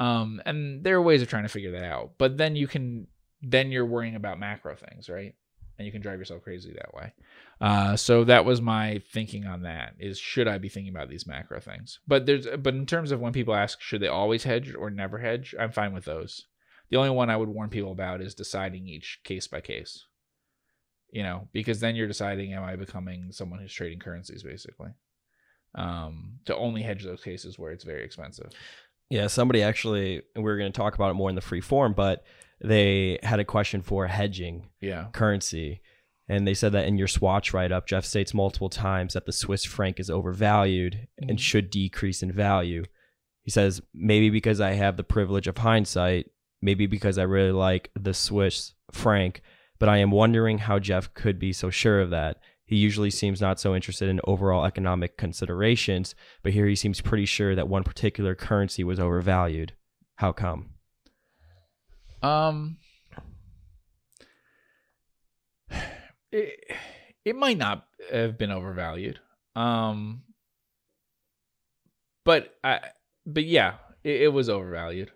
Um, 0.00 0.40
and 0.46 0.82
there 0.82 0.96
are 0.96 1.02
ways 1.02 1.22
of 1.22 1.28
trying 1.28 1.44
to 1.44 1.48
figure 1.48 1.72
that 1.72 1.84
out. 1.84 2.12
But 2.18 2.38
then 2.38 2.56
you 2.56 2.66
can, 2.66 3.06
then 3.42 3.70
you're 3.70 3.86
worrying 3.86 4.16
about 4.16 4.40
macro 4.40 4.74
things, 4.76 5.08
right? 5.10 5.34
And 5.76 5.86
you 5.86 5.92
can 5.92 6.02
drive 6.02 6.18
yourself 6.18 6.42
crazy 6.42 6.72
that 6.72 6.94
way. 6.94 7.12
Uh, 7.60 7.96
so 7.96 8.24
that 8.24 8.44
was 8.44 8.60
my 8.60 9.02
thinking 9.12 9.44
on 9.44 9.62
that 9.62 9.94
is 9.98 10.18
should 10.18 10.46
I 10.46 10.58
be 10.58 10.68
thinking 10.68 10.94
about 10.94 11.08
these 11.08 11.26
macro 11.26 11.60
things? 11.60 11.98
But 12.06 12.26
there's 12.26 12.46
but 12.46 12.74
in 12.74 12.86
terms 12.86 13.10
of 13.10 13.20
when 13.20 13.32
people 13.32 13.54
ask 13.54 13.80
should 13.80 14.00
they 14.00 14.08
always 14.08 14.44
hedge 14.44 14.74
or 14.74 14.90
never 14.90 15.18
hedge, 15.18 15.54
I'm 15.58 15.72
fine 15.72 15.92
with 15.92 16.04
those. 16.04 16.46
The 16.90 16.96
only 16.96 17.10
one 17.10 17.30
I 17.30 17.36
would 17.36 17.48
warn 17.48 17.70
people 17.70 17.92
about 17.92 18.20
is 18.20 18.34
deciding 18.34 18.86
each 18.86 19.20
case 19.24 19.48
by 19.48 19.60
case. 19.60 20.06
You 21.10 21.22
know, 21.22 21.48
because 21.52 21.80
then 21.80 21.96
you're 21.96 22.08
deciding 22.08 22.52
am 22.52 22.64
I 22.64 22.76
becoming 22.76 23.32
someone 23.32 23.60
who's 23.60 23.72
trading 23.72 23.98
currencies 23.98 24.42
basically. 24.42 24.90
Um, 25.74 26.38
to 26.44 26.56
only 26.56 26.82
hedge 26.82 27.02
those 27.02 27.22
cases 27.22 27.58
where 27.58 27.72
it's 27.72 27.82
very 27.82 28.04
expensive. 28.04 28.50
Yeah, 29.10 29.26
somebody 29.26 29.62
actually, 29.62 30.22
we 30.36 30.50
are 30.50 30.56
going 30.56 30.70
to 30.70 30.76
talk 30.76 30.94
about 30.94 31.10
it 31.10 31.14
more 31.14 31.28
in 31.28 31.34
the 31.34 31.40
free 31.40 31.60
form, 31.60 31.94
but 31.94 32.24
they 32.66 33.18
had 33.22 33.40
a 33.40 33.44
question 33.44 33.82
for 33.82 34.06
hedging 34.06 34.68
Yeah. 34.80 35.08
currency. 35.12 35.80
And 36.28 36.46
they 36.46 36.54
said 36.54 36.72
that 36.72 36.86
in 36.86 36.96
your 36.96 37.06
Swatch 37.08 37.52
write 37.52 37.70
up, 37.70 37.86
Geoff 37.86 38.04
states 38.06 38.32
multiple 38.32 38.70
times 38.70 39.12
that 39.12 39.26
the 39.26 39.32
Swiss 39.32 39.64
franc 39.64 40.00
is 40.00 40.08
overvalued 40.10 41.06
Mhm. 41.22 41.28
and 41.30 41.40
should 41.40 41.68
decrease 41.70 42.22
in 42.22 42.32
value. 42.32 42.84
He 43.42 43.50
says, 43.50 43.82
maybe 43.92 44.30
because 44.30 44.60
I 44.60 44.72
have 44.72 44.96
the 44.96 45.04
privilege 45.04 45.46
of 45.46 45.58
hindsight, 45.58 46.30
maybe 46.62 46.86
because 46.86 47.18
I 47.18 47.24
really 47.24 47.52
like 47.52 47.90
the 47.94 48.14
Swiss 48.14 48.72
franc, 48.90 49.42
but 49.78 49.90
I 49.90 49.98
am 49.98 50.10
wondering 50.10 50.58
how 50.58 50.78
Geoff 50.78 51.12
could 51.12 51.38
be 51.38 51.52
so 51.52 51.68
sure 51.68 52.00
of 52.00 52.08
that. 52.10 52.38
He 52.64 52.76
usually 52.76 53.10
seems 53.10 53.42
not 53.42 53.60
so 53.60 53.74
interested 53.74 54.08
in 54.08 54.22
overall 54.24 54.64
economic 54.64 55.18
considerations, 55.18 56.14
but 56.42 56.54
here 56.54 56.66
he 56.66 56.74
seems 56.74 57.02
pretty 57.02 57.26
sure 57.26 57.54
that 57.54 57.68
one 57.68 57.84
particular 57.84 58.34
currency 58.34 58.82
was 58.82 58.98
overvalued. 58.98 59.74
How 60.16 60.32
come? 60.32 60.70
Um, 62.24 62.78
it, 66.32 66.58
it 67.24 67.36
might 67.36 67.58
not 67.58 67.86
have 68.10 68.38
been 68.38 68.50
overvalued. 68.50 69.18
Um, 69.54 70.22
but 72.24 72.56
I, 72.64 72.80
but 73.26 73.44
yeah, 73.44 73.74
it, 74.02 74.22
it 74.22 74.32
was 74.32 74.48
overvalued. 74.48 75.10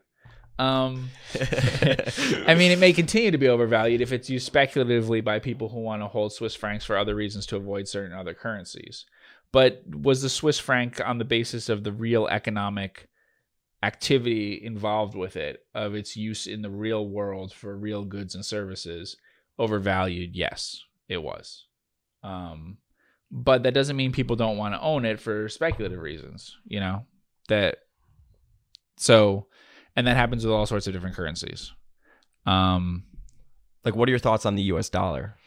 Um, 0.58 1.10
I 1.34 2.54
mean, 2.58 2.72
it 2.72 2.78
may 2.78 2.92
continue 2.92 3.30
to 3.30 3.38
be 3.38 3.48
overvalued 3.48 4.00
if 4.00 4.12
it's 4.12 4.28
used 4.28 4.44
speculatively 4.44 5.20
by 5.20 5.38
people 5.38 5.68
who 5.68 5.80
want 5.80 6.02
to 6.02 6.08
hold 6.08 6.32
Swiss 6.32 6.54
francs 6.54 6.84
for 6.84 6.98
other 6.98 7.14
reasons 7.14 7.46
to 7.46 7.56
avoid 7.56 7.88
certain 7.88 8.12
other 8.12 8.34
currencies. 8.34 9.06
But 9.50 9.82
was 9.86 10.20
the 10.20 10.28
Swiss 10.28 10.58
franc 10.58 11.00
on 11.02 11.18
the 11.18 11.24
basis 11.24 11.68
of 11.68 11.84
the 11.84 11.92
real 11.92 12.26
economic 12.26 13.08
activity 13.82 14.60
involved 14.62 15.14
with 15.14 15.36
it, 15.36 15.64
of 15.74 15.94
its 15.94 16.16
use 16.16 16.46
in 16.46 16.62
the 16.62 16.70
real 16.70 17.08
world 17.08 17.52
for 17.52 17.76
real 17.76 18.04
goods 18.04 18.34
and 18.34 18.44
services, 18.44 19.16
overvalued? 19.58 20.34
Yes, 20.34 20.84
it 21.08 21.22
was. 21.22 21.66
Um, 22.22 22.78
but 23.30 23.62
that 23.62 23.74
doesn't 23.74 23.96
mean 23.96 24.12
people 24.12 24.36
don't 24.36 24.56
want 24.56 24.74
to 24.74 24.80
own 24.80 25.04
it 25.04 25.20
for 25.20 25.48
speculative 25.48 26.00
reasons, 26.00 26.56
you 26.66 26.80
know? 26.80 27.04
That 27.48 27.78
so 28.98 29.46
and 29.96 30.06
that 30.06 30.16
happens 30.16 30.44
with 30.44 30.52
all 30.52 30.66
sorts 30.66 30.86
of 30.86 30.92
different 30.92 31.16
currencies. 31.16 31.72
Um, 32.44 33.04
like, 33.84 33.96
what 33.96 34.08
are 34.08 34.10
your 34.10 34.18
thoughts 34.18 34.44
on 34.44 34.54
the 34.54 34.62
US 34.64 34.90
dollar? 34.90 35.38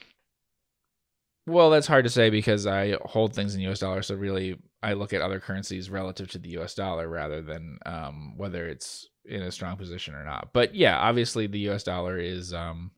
well, 1.48 1.70
that's 1.70 1.88
hard 1.88 2.06
to 2.06 2.10
say 2.10 2.30
because 2.30 2.67
I 2.67 2.96
hold 3.06 3.34
things 3.34 3.56
in 3.56 3.62
U.S. 3.62 3.80
dollars, 3.80 4.08
so 4.08 4.15
really 4.15 4.58
I 4.84 4.94
look 4.94 5.13
at 5.13 5.22
other 5.22 5.39
currencies 5.39 5.89
relative 5.89 6.30
to 6.32 6.39
the 6.39 6.50
U.S. 6.52 6.74
dollar 6.74 7.08
rather 7.08 7.41
than 7.41 7.78
um, 7.86 8.34
whether 8.38 8.67
it's 8.67 9.08
in 9.26 9.41
a 9.41 9.52
strong 9.52 9.78
position 9.78 10.15
or 10.15 10.24
not. 10.24 10.50
But 10.54 10.74
yeah, 10.74 10.98
obviously 10.98 11.48
the 11.48 11.60
U.S. 11.60 11.84
dollar 11.84 12.17
is. 12.17 12.54
Um, 12.54 12.91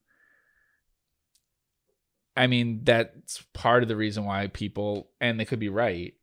I 2.36 2.48
mean, 2.48 2.82
that's 2.84 3.43
part 3.54 3.84
of 3.84 3.89
the 3.89 3.96
reason 3.96 4.26
why 4.26 4.48
people, 4.48 5.12
and 5.22 5.39
they 5.39 5.46
could 5.46 5.60
be 5.60 5.69
right, 5.69 6.13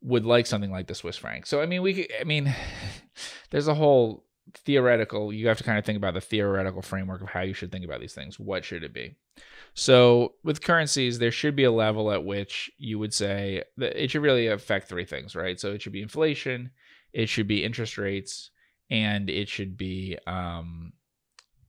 would 0.00 0.24
like 0.24 0.46
something 0.46 0.70
like 0.70 0.86
the 0.86 0.94
Swiss 0.94 1.16
franc. 1.16 1.46
So 1.46 1.60
I 1.60 1.66
mean, 1.66 1.82
we, 1.82 1.94
could, 1.94 2.06
I 2.20 2.24
mean, 2.24 2.54
there's 3.50 3.68
a 3.68 3.74
whole 3.74 4.24
theoretical. 4.54 5.32
You 5.32 5.48
have 5.48 5.58
to 5.58 5.64
kind 5.64 5.78
of 5.78 5.84
think 5.84 5.96
about 5.96 6.14
the 6.14 6.20
theoretical 6.20 6.82
framework 6.82 7.22
of 7.22 7.28
how 7.28 7.40
you 7.42 7.54
should 7.54 7.72
think 7.72 7.84
about 7.84 8.00
these 8.00 8.14
things. 8.14 8.38
What 8.38 8.64
should 8.64 8.82
it 8.82 8.92
be? 8.92 9.16
So 9.74 10.34
with 10.42 10.62
currencies, 10.62 11.18
there 11.18 11.30
should 11.30 11.54
be 11.54 11.64
a 11.64 11.70
level 11.70 12.10
at 12.10 12.24
which 12.24 12.70
you 12.78 12.98
would 12.98 13.14
say 13.14 13.62
that 13.76 14.02
it 14.02 14.10
should 14.10 14.22
really 14.22 14.48
affect 14.48 14.88
three 14.88 15.04
things, 15.04 15.36
right? 15.36 15.58
So 15.60 15.72
it 15.72 15.82
should 15.82 15.92
be 15.92 16.02
inflation, 16.02 16.70
it 17.12 17.28
should 17.28 17.46
be 17.46 17.64
interest 17.64 17.98
rates, 17.98 18.50
and 18.90 19.30
it 19.30 19.48
should 19.48 19.76
be 19.76 20.18
um, 20.26 20.92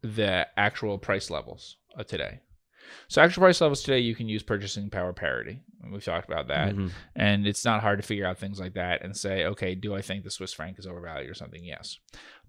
the 0.02 0.48
actual 0.58 0.98
price 0.98 1.30
levels 1.30 1.78
of 1.96 2.08
today. 2.08 2.40
So 3.08 3.22
actual 3.22 3.42
price 3.42 3.62
levels 3.62 3.84
today, 3.84 4.00
you 4.00 4.16
can 4.16 4.28
use 4.28 4.42
purchasing 4.42 4.90
power 4.90 5.14
parity. 5.14 5.62
We've 5.92 6.04
talked 6.04 6.28
about 6.30 6.48
that, 6.48 6.76
Mhm. 6.76 6.92
and 7.16 7.46
it's 7.46 7.64
not 7.66 7.82
hard 7.82 8.00
to 8.00 8.08
figure 8.08 8.26
out 8.26 8.38
things 8.40 8.60
like 8.60 8.74
that 8.74 9.04
and 9.04 9.16
say, 9.16 9.46
okay, 9.46 9.76
do 9.76 9.94
I 9.94 10.02
think 10.02 10.24
the 10.24 10.32
Swiss 10.32 10.54
franc 10.54 10.80
is 10.80 10.88
overvalued 10.88 11.30
or 11.30 11.34
something? 11.36 11.64
Yes. 11.64 12.00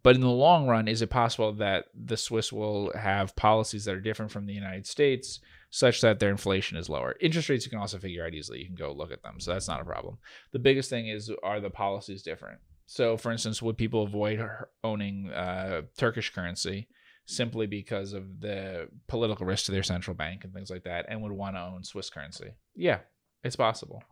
But 0.02 0.14
in 0.14 0.22
the 0.22 0.30
long 0.30 0.66
run, 0.66 0.88
is 0.88 1.02
it 1.02 1.10
possible 1.10 1.52
that 1.54 1.86
the 1.94 2.16
Swiss 2.16 2.52
will 2.52 2.92
have 2.96 3.36
policies 3.36 3.84
that 3.84 3.94
are 3.94 4.00
different 4.00 4.32
from 4.32 4.46
the 4.46 4.54
United 4.54 4.86
States 4.86 5.40
such 5.70 6.00
that 6.00 6.18
their 6.18 6.30
inflation 6.30 6.78
is 6.78 6.88
lower? 6.88 7.16
Interest 7.20 7.48
rates 7.48 7.64
you 7.66 7.70
can 7.70 7.78
also 7.78 7.98
figure 7.98 8.24
out 8.24 8.34
easily. 8.34 8.60
You 8.60 8.66
can 8.66 8.76
go 8.76 8.92
look 8.92 9.12
at 9.12 9.22
them. 9.22 9.40
So 9.40 9.52
that's 9.52 9.68
not 9.68 9.80
a 9.80 9.84
problem. 9.84 10.18
The 10.52 10.58
biggest 10.58 10.88
thing 10.88 11.08
is 11.08 11.30
are 11.42 11.60
the 11.60 11.70
policies 11.70 12.22
different? 12.22 12.60
So, 12.86 13.16
for 13.16 13.30
instance, 13.30 13.62
would 13.62 13.78
people 13.78 14.02
avoid 14.02 14.44
owning 14.82 15.30
uh, 15.30 15.82
Turkish 15.96 16.34
currency 16.34 16.88
simply 17.24 17.68
because 17.68 18.12
of 18.14 18.40
the 18.40 18.88
political 19.06 19.46
risk 19.46 19.66
to 19.66 19.72
their 19.72 19.84
central 19.84 20.16
bank 20.16 20.42
and 20.42 20.52
things 20.52 20.70
like 20.70 20.82
that 20.82 21.06
and 21.08 21.22
would 21.22 21.30
want 21.30 21.54
to 21.54 21.60
own 21.60 21.84
Swiss 21.84 22.10
currency? 22.10 22.54
Yeah, 22.74 22.98
it's 23.44 23.54
possible. 23.54 24.02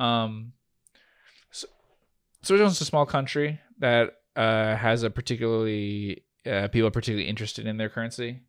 Um, 0.00 0.52
so, 1.50 1.66
Switzerland's 2.40 2.80
a 2.80 2.86
small 2.86 3.04
country 3.04 3.60
that 3.80 4.14
uh, 4.36 4.76
has 4.76 5.02
a 5.02 5.10
particularly 5.10 6.24
uh, 6.44 6.68
people 6.68 6.86
are 6.86 6.92
particularly 6.92 7.28
interested 7.28 7.66
in 7.66 7.76
their 7.76 7.88
currency 7.88 8.42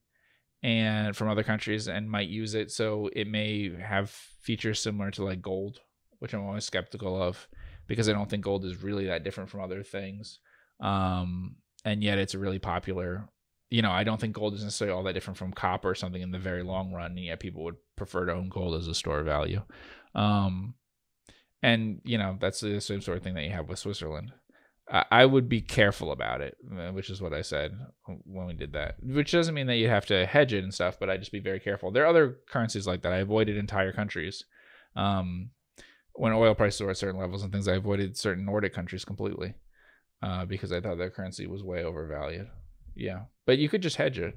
and 0.61 1.15
from 1.15 1.29
other 1.29 1.43
countries 1.43 1.87
and 1.87 2.09
might 2.09 2.27
use 2.27 2.53
it. 2.53 2.71
So 2.71 3.09
it 3.13 3.27
may 3.27 3.75
have 3.79 4.09
features 4.09 4.79
similar 4.79 5.11
to 5.11 5.23
like 5.23 5.41
gold 5.41 5.79
which 6.19 6.33
i'm 6.33 6.45
always 6.45 6.65
skeptical 6.65 7.21
of 7.21 7.47
because 7.87 8.09
i 8.09 8.13
don't 8.13 8.29
think 8.29 8.43
gold 8.43 8.65
is 8.65 8.83
really 8.83 9.05
that 9.05 9.23
different 9.23 9.49
from 9.49 9.61
other 9.61 9.83
things. 9.83 10.39
Um, 10.79 11.55
and 11.85 12.03
yet 12.03 12.19
it's 12.19 12.35
really 12.35 12.59
popular. 12.59 13.29
You 13.69 13.81
know 13.81 13.91
i 13.91 14.03
don't 14.03 14.19
think 14.19 14.33
gold 14.33 14.53
is 14.53 14.63
necessarily 14.63 14.95
all 14.95 15.03
that 15.03 15.13
different 15.13 15.37
from 15.37 15.53
copper 15.53 15.89
or 15.89 15.95
something 15.95 16.21
in 16.21 16.31
the 16.31 16.39
very 16.39 16.63
long 16.63 16.91
run 16.93 17.11
and 17.11 17.19
yet 17.19 17.39
people 17.39 17.63
would 17.65 17.75
prefer 17.95 18.25
to 18.25 18.33
own 18.33 18.49
gold 18.49 18.75
as 18.79 18.87
a 18.87 18.95
store 18.95 19.19
of 19.19 19.25
value. 19.25 19.61
Um, 20.15 20.75
and 21.61 22.01
you 22.03 22.17
know 22.17 22.37
that's 22.39 22.61
the 22.61 22.79
same 22.79 23.01
sort 23.01 23.17
of 23.17 23.23
thing 23.23 23.33
that 23.35 23.43
you 23.43 23.51
have 23.51 23.69
with 23.69 23.79
Switzerland. 23.79 24.31
I, 24.91 25.05
I 25.11 25.25
would 25.25 25.49
be 25.49 25.61
careful 25.61 26.11
about 26.11 26.41
it, 26.41 26.57
uh, 26.71 26.91
which 26.91 27.09
is 27.09 27.21
what 27.21 27.33
I 27.33 27.41
said 27.41 27.77
when 28.25 28.47
we 28.47 28.53
did 28.53 28.73
that. 28.73 28.95
Which 29.01 29.31
doesn't 29.31 29.53
mean 29.53 29.67
that 29.67 29.77
you 29.77 29.89
have 29.89 30.05
to 30.07 30.25
hedge 30.25 30.53
it 30.53 30.63
and 30.63 30.73
stuff, 30.73 30.99
but 30.99 31.09
I 31.09 31.17
just 31.17 31.31
be 31.31 31.39
very 31.39 31.59
careful. 31.59 31.91
There 31.91 32.03
are 32.03 32.07
other 32.07 32.37
currencies 32.49 32.87
like 32.87 33.01
that. 33.01 33.13
I 33.13 33.17
avoided 33.17 33.57
entire 33.57 33.91
countries. 33.91 34.45
Um, 34.95 35.51
when 36.13 36.33
oil 36.33 36.55
prices 36.55 36.81
were 36.81 36.89
at 36.89 36.97
certain 36.97 37.19
levels 37.19 37.43
and 37.43 37.51
things, 37.51 37.67
I 37.67 37.75
avoided 37.75 38.17
certain 38.17 38.45
Nordic 38.45 38.73
countries 38.73 39.05
completely 39.05 39.53
uh, 40.21 40.45
because 40.45 40.71
I 40.71 40.81
thought 40.81 40.97
their 40.97 41.11
currency 41.11 41.47
was 41.47 41.63
way 41.63 41.83
overvalued. 41.83 42.47
Yeah, 42.95 43.23
but 43.45 43.59
you 43.59 43.69
could 43.69 43.83
just 43.83 43.97
hedge 43.97 44.17
it. 44.17 44.35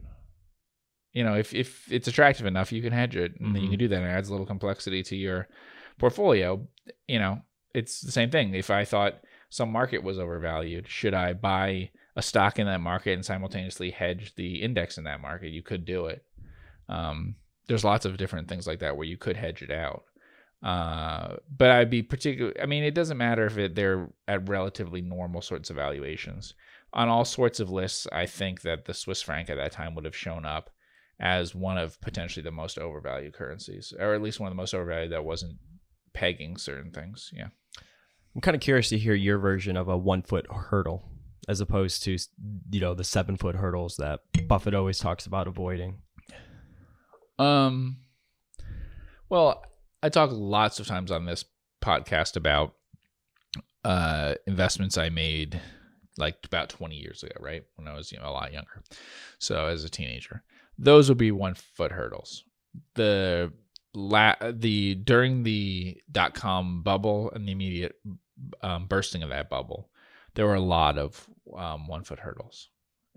You 1.13 1.25
know, 1.25 1.35
if 1.35 1.55
if 1.55 1.91
it's 1.91 2.09
attractive 2.09 2.47
enough, 2.47 2.71
you 2.71 2.83
can 2.83 2.93
hedge 2.93 3.17
it, 3.17 3.33
and 3.33 3.47
mm-hmm. 3.47 3.53
then 3.55 3.63
you 3.63 3.71
can 3.71 3.79
do 3.79 3.89
that. 3.89 3.97
And 3.97 4.07
it 4.07 4.11
adds 4.11 4.29
a 4.29 4.33
little 4.33 4.47
complexity 4.47 5.03
to 5.05 5.17
your 5.17 5.49
portfolio. 5.99 6.67
You 7.09 7.19
know, 7.19 7.43
it's 7.75 8.01
the 8.01 8.13
same 8.13 8.31
thing. 8.31 8.55
If 8.55 8.71
I 8.71 8.85
thought 8.85 9.15
some 9.51 9.71
market 9.71 10.03
was 10.03 10.19
overvalued, 10.19 10.89
should 10.89 11.13
I 11.13 11.33
buy 11.33 11.91
a 12.17 12.23
stock 12.23 12.59
in 12.59 12.67
that 12.67 12.81
market 12.81 13.13
and 13.13 13.25
simultaneously 13.25 13.91
hedge 13.91 14.35
the 14.37 14.63
index 14.63 14.97
in 14.97 15.05
that 15.05 15.21
market? 15.21 15.51
You 15.51 15.63
could 15.63 15.85
do 15.85 16.07
it. 16.07 16.25
Um, 16.89 17.35
there's 17.67 17.85
lots 17.85 18.05
of 18.05 18.17
different 18.17 18.49
things 18.49 18.67
like 18.67 18.79
that 18.79 18.97
where 18.97 19.07
you 19.07 19.17
could 19.17 19.37
hedge 19.37 19.63
it 19.63 19.71
out. 19.71 20.05
Uh, 20.63 21.37
but 21.57 21.71
I'd 21.71 21.91
be 21.91 22.03
particular. 22.03 22.53
I 22.63 22.67
mean, 22.67 22.85
it 22.85 22.95
doesn't 22.95 23.17
matter 23.17 23.47
if 23.47 23.59
it, 23.59 23.75
they're 23.75 24.11
at 24.29 24.49
relatively 24.49 25.01
normal 25.01 25.43
sorts 25.43 25.71
of 25.71 25.77
valuations. 25.77 26.55
On 26.93 27.09
all 27.09 27.25
sorts 27.25 27.61
of 27.61 27.71
lists, 27.71 28.07
I 28.13 28.27
think 28.27 28.63
that 28.63 28.85
the 28.85 28.95
Swiss 28.95 29.23
franc 29.23 29.49
at 29.49 29.57
that 29.57 29.73
time 29.73 29.95
would 29.95 30.05
have 30.05 30.17
shown 30.17 30.45
up 30.45 30.71
as 31.19 31.55
one 31.55 31.79
of 31.79 32.01
potentially 32.01 32.43
the 32.43 32.51
most 32.51 32.79
overvalued 32.79 33.35
currencies, 33.35 33.93
or 33.99 34.15
at 34.15 34.23
least 34.23 34.41
one 34.41 34.49
of 34.49 34.53
the 34.53 34.61
most 34.61 34.75
overvalued 34.75 35.13
that 35.13 35.25
wasn't 35.25 35.57
pegging 36.13 36.57
certain 36.57 36.91
things. 36.91 37.31
Yeah. 37.33 37.49
I'm 38.35 38.41
kind 38.41 38.55
of 38.55 38.61
curious 38.61 38.89
to 38.91 38.99
hear 38.99 39.15
your 39.15 39.39
version 39.39 39.77
of 39.77 39.89
a 39.89 39.97
one 39.97 40.23
foot 40.23 40.47
hurdle 40.51 41.09
as 41.49 41.61
opposed 41.61 42.05
to, 42.05 42.17
you 42.71 42.81
know, 42.81 42.95
the 42.95 43.05
seven 43.05 43.37
foot 43.37 43.57
hurdles 43.57 43.97
that 43.97 44.21
Buffett 44.47 44.75
always 44.75 44.99
talks 44.99 45.27
about 45.27 45.49
avoiding. 45.49 45.99
Um, 47.39 47.99
well, 49.29 49.65
I 50.03 50.11
talk 50.11 50.31
lots 50.33 50.79
of 50.79 50.87
times 50.87 51.11
on 51.11 51.25
this 51.25 51.45
podcast 51.83 52.37
about 52.37 52.75
uh, 53.85 54.35
investments 54.47 54.99
I 54.99 55.09
made 55.09 55.61
like 56.19 56.37
about 56.45 56.69
20 56.69 56.97
years 56.97 57.23
ago, 57.23 57.35
right? 57.41 57.65
When 57.77 57.89
I 57.89 57.95
was, 57.95 58.13
you 58.13 58.19
know, 58.19 58.29
a 58.29 58.31
lot 58.31 58.53
younger. 58.53 58.83
So 59.39 59.67
as 59.67 59.85
a 59.85 59.89
teenager, 59.89 60.43
those 60.79 61.09
would 61.09 61.19
be 61.19 61.33
one 61.33 61.55
foot 61.55 61.93
hurdles. 61.93 62.45
The 62.95 63.53
la- 63.95 64.37
the 64.53 64.95
during 64.95 65.43
the 65.43 66.01
dot 66.11 66.35
com 66.35 66.83
bubble 66.83 67.31
and 67.33 67.47
the 67.47 67.53
immediate 67.53 67.97
um, 68.63 68.87
bursting 68.87 69.23
of 69.23 69.31
that 69.31 69.51
bubble, 69.51 69.91
there 70.35 70.47
were 70.47 70.55
a 70.55 70.61
lot 70.61 70.99
of 70.99 71.29
um, 71.57 71.89
one 71.89 72.05
foot 72.05 72.21
hurdles. 72.21 72.69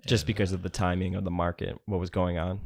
Just 0.06 0.24
and, 0.24 0.28
because 0.28 0.52
of 0.52 0.64
the 0.64 0.70
timing 0.70 1.16
of 1.16 1.24
the 1.24 1.32
market, 1.32 1.80
what 1.86 2.00
was 2.00 2.10
going 2.10 2.38
on? 2.38 2.60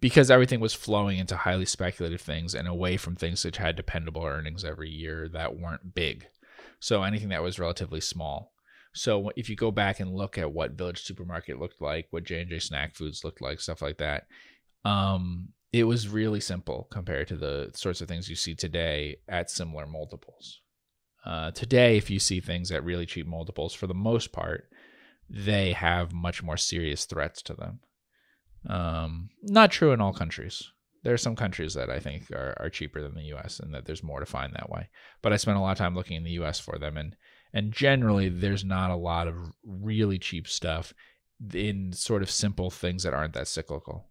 Because 0.00 0.30
everything 0.30 0.60
was 0.60 0.74
flowing 0.74 1.18
into 1.18 1.36
highly 1.36 1.66
speculative 1.66 2.20
things 2.20 2.54
and 2.54 2.66
away 2.66 2.96
from 2.96 3.16
things 3.16 3.44
which 3.44 3.58
had 3.58 3.76
dependable 3.76 4.24
earnings 4.24 4.64
every 4.64 4.88
year 4.90 5.28
that 5.28 5.58
weren't 5.58 5.94
big. 5.94 6.26
So 6.80 7.02
anything 7.02 7.28
that 7.28 7.42
was 7.42 7.58
relatively 7.58 8.00
small. 8.00 8.52
So 8.92 9.30
if 9.36 9.48
you 9.48 9.56
go 9.56 9.70
back 9.70 10.00
and 10.00 10.14
look 10.14 10.38
at 10.38 10.52
what 10.52 10.72
Village 10.72 11.02
Supermarket 11.02 11.60
looked 11.60 11.80
like, 11.80 12.08
what 12.10 12.24
J 12.24 12.40
and 12.40 12.50
J 12.50 12.58
Snack 12.58 12.94
Foods 12.94 13.22
looked 13.22 13.40
like, 13.40 13.60
stuff 13.60 13.82
like 13.82 13.98
that, 13.98 14.26
um, 14.84 15.50
it 15.72 15.84
was 15.84 16.08
really 16.08 16.40
simple 16.40 16.88
compared 16.90 17.28
to 17.28 17.36
the 17.36 17.70
sorts 17.74 18.00
of 18.00 18.08
things 18.08 18.28
you 18.28 18.36
see 18.36 18.54
today 18.54 19.16
at 19.28 19.50
similar 19.50 19.86
multiples. 19.86 20.60
Uh, 21.24 21.50
today, 21.52 21.96
if 21.96 22.10
you 22.10 22.18
see 22.18 22.40
things 22.40 22.72
at 22.72 22.84
really 22.84 23.06
cheap 23.06 23.26
multiples, 23.26 23.74
for 23.74 23.86
the 23.86 23.94
most 23.94 24.32
part, 24.32 24.68
they 25.28 25.72
have 25.72 26.12
much 26.12 26.42
more 26.42 26.56
serious 26.56 27.04
threats 27.04 27.42
to 27.42 27.54
them. 27.54 27.80
Um, 28.68 29.30
not 29.42 29.70
true 29.70 29.92
in 29.92 30.00
all 30.00 30.12
countries. 30.12 30.70
There 31.02 31.14
are 31.14 31.18
some 31.18 31.36
countries 31.36 31.74
that 31.74 31.88
I 31.88 31.98
think 31.98 32.30
are, 32.30 32.54
are 32.58 32.68
cheaper 32.68 33.02
than 33.02 33.14
the 33.14 33.24
U.S. 33.26 33.60
and 33.60 33.72
that 33.74 33.86
there's 33.86 34.02
more 34.02 34.20
to 34.20 34.26
find 34.26 34.52
that 34.54 34.70
way. 34.70 34.88
But 35.22 35.32
I 35.32 35.36
spent 35.36 35.56
a 35.56 35.60
lot 35.60 35.72
of 35.72 35.78
time 35.78 35.94
looking 35.94 36.16
in 36.16 36.24
the 36.24 36.32
U.S. 36.32 36.58
for 36.58 36.78
them, 36.78 36.96
and 36.96 37.16
and 37.52 37.72
generally 37.72 38.28
there's 38.28 38.64
not 38.64 38.90
a 38.90 38.96
lot 38.96 39.26
of 39.26 39.34
really 39.64 40.18
cheap 40.18 40.46
stuff 40.46 40.92
in 41.54 41.92
sort 41.92 42.22
of 42.22 42.30
simple 42.30 42.70
things 42.70 43.02
that 43.02 43.14
aren't 43.14 43.32
that 43.32 43.48
cyclical 43.48 44.09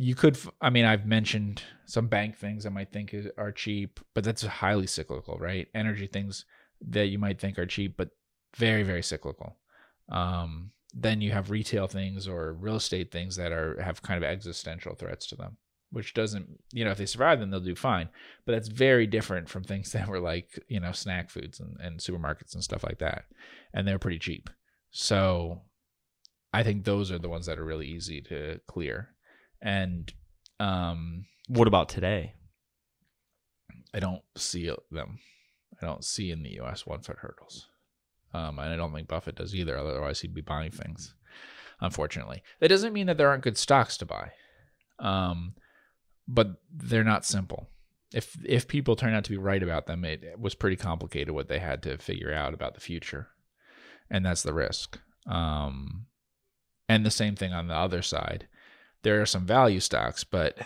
you 0.00 0.14
could 0.14 0.38
i 0.62 0.70
mean 0.70 0.86
i've 0.86 1.04
mentioned 1.04 1.62
some 1.84 2.06
bank 2.06 2.34
things 2.36 2.64
i 2.64 2.70
might 2.70 2.90
think 2.90 3.14
are 3.36 3.52
cheap 3.52 4.00
but 4.14 4.24
that's 4.24 4.42
highly 4.42 4.86
cyclical 4.86 5.36
right? 5.38 5.68
Energy 5.74 6.06
things 6.06 6.46
that 6.88 7.06
you 7.06 7.18
might 7.18 7.38
think 7.38 7.58
are 7.58 7.66
cheap 7.66 7.96
but 7.96 8.10
very 8.56 8.82
very 8.82 9.02
cyclical. 9.02 9.58
Um, 10.10 10.72
then 10.92 11.20
you 11.20 11.30
have 11.30 11.50
retail 11.50 11.86
things 11.86 12.26
or 12.26 12.54
real 12.54 12.76
estate 12.76 13.12
things 13.12 13.36
that 13.36 13.52
are 13.52 13.80
have 13.80 14.02
kind 14.02 14.16
of 14.22 14.28
existential 14.28 14.94
threats 14.94 15.26
to 15.28 15.36
them 15.36 15.56
which 15.92 16.14
doesn't 16.14 16.46
you 16.72 16.84
know 16.84 16.90
if 16.90 16.98
they 16.98 17.06
survive 17.06 17.38
then 17.38 17.50
they'll 17.50 17.60
do 17.60 17.76
fine. 17.76 18.08
But 18.46 18.52
that's 18.52 18.68
very 18.68 19.06
different 19.06 19.48
from 19.48 19.64
things 19.64 19.92
that 19.92 20.08
were 20.08 20.20
like 20.20 20.58
you 20.68 20.80
know 20.80 20.92
snack 20.92 21.30
foods 21.30 21.60
and, 21.60 21.76
and 21.80 22.00
supermarkets 22.00 22.54
and 22.54 22.64
stuff 22.64 22.82
like 22.82 22.98
that. 23.00 23.24
And 23.74 23.86
they're 23.86 23.98
pretty 23.98 24.18
cheap. 24.18 24.48
So 24.90 25.62
i 26.52 26.64
think 26.64 26.84
those 26.84 27.12
are 27.12 27.18
the 27.18 27.28
ones 27.28 27.46
that 27.46 27.58
are 27.58 27.64
really 27.64 27.86
easy 27.86 28.20
to 28.20 28.60
clear 28.66 29.10
and 29.62 30.12
um, 30.58 31.26
what 31.48 31.68
about 31.68 31.88
today? 31.88 32.34
I 33.94 34.00
don't 34.00 34.22
see 34.36 34.70
them. 34.90 35.18
I 35.82 35.86
don't 35.86 36.04
see 36.04 36.30
in 36.30 36.42
the 36.42 36.54
U.S. 36.54 36.86
one 36.86 37.00
foot 37.00 37.16
hurdles, 37.18 37.68
um, 38.34 38.58
and 38.58 38.72
I 38.72 38.76
don't 38.76 38.92
think 38.92 39.08
Buffett 39.08 39.36
does 39.36 39.54
either. 39.54 39.76
Otherwise, 39.76 40.20
he'd 40.20 40.34
be 40.34 40.42
buying 40.42 40.70
things. 40.70 41.14
Unfortunately, 41.80 42.42
that 42.60 42.68
doesn't 42.68 42.92
mean 42.92 43.06
that 43.06 43.16
there 43.16 43.28
aren't 43.28 43.42
good 43.42 43.56
stocks 43.56 43.96
to 43.98 44.06
buy, 44.06 44.32
um, 44.98 45.54
but 46.28 46.60
they're 46.70 47.02
not 47.02 47.24
simple. 47.24 47.68
If 48.12 48.36
if 48.44 48.68
people 48.68 48.96
turn 48.96 49.14
out 49.14 49.24
to 49.24 49.30
be 49.30 49.38
right 49.38 49.62
about 49.62 49.86
them, 49.86 50.04
it, 50.04 50.22
it 50.22 50.38
was 50.38 50.54
pretty 50.54 50.76
complicated 50.76 51.34
what 51.34 51.48
they 51.48 51.58
had 51.58 51.82
to 51.84 51.96
figure 51.98 52.32
out 52.32 52.54
about 52.54 52.74
the 52.74 52.80
future, 52.80 53.28
and 54.10 54.24
that's 54.24 54.42
the 54.42 54.54
risk. 54.54 55.00
Um, 55.26 56.06
and 56.88 57.06
the 57.06 57.10
same 57.10 57.36
thing 57.36 57.52
on 57.52 57.68
the 57.68 57.74
other 57.74 58.02
side 58.02 58.48
there 59.02 59.20
are 59.20 59.26
some 59.26 59.46
value 59.46 59.80
stocks, 59.80 60.24
but 60.24 60.58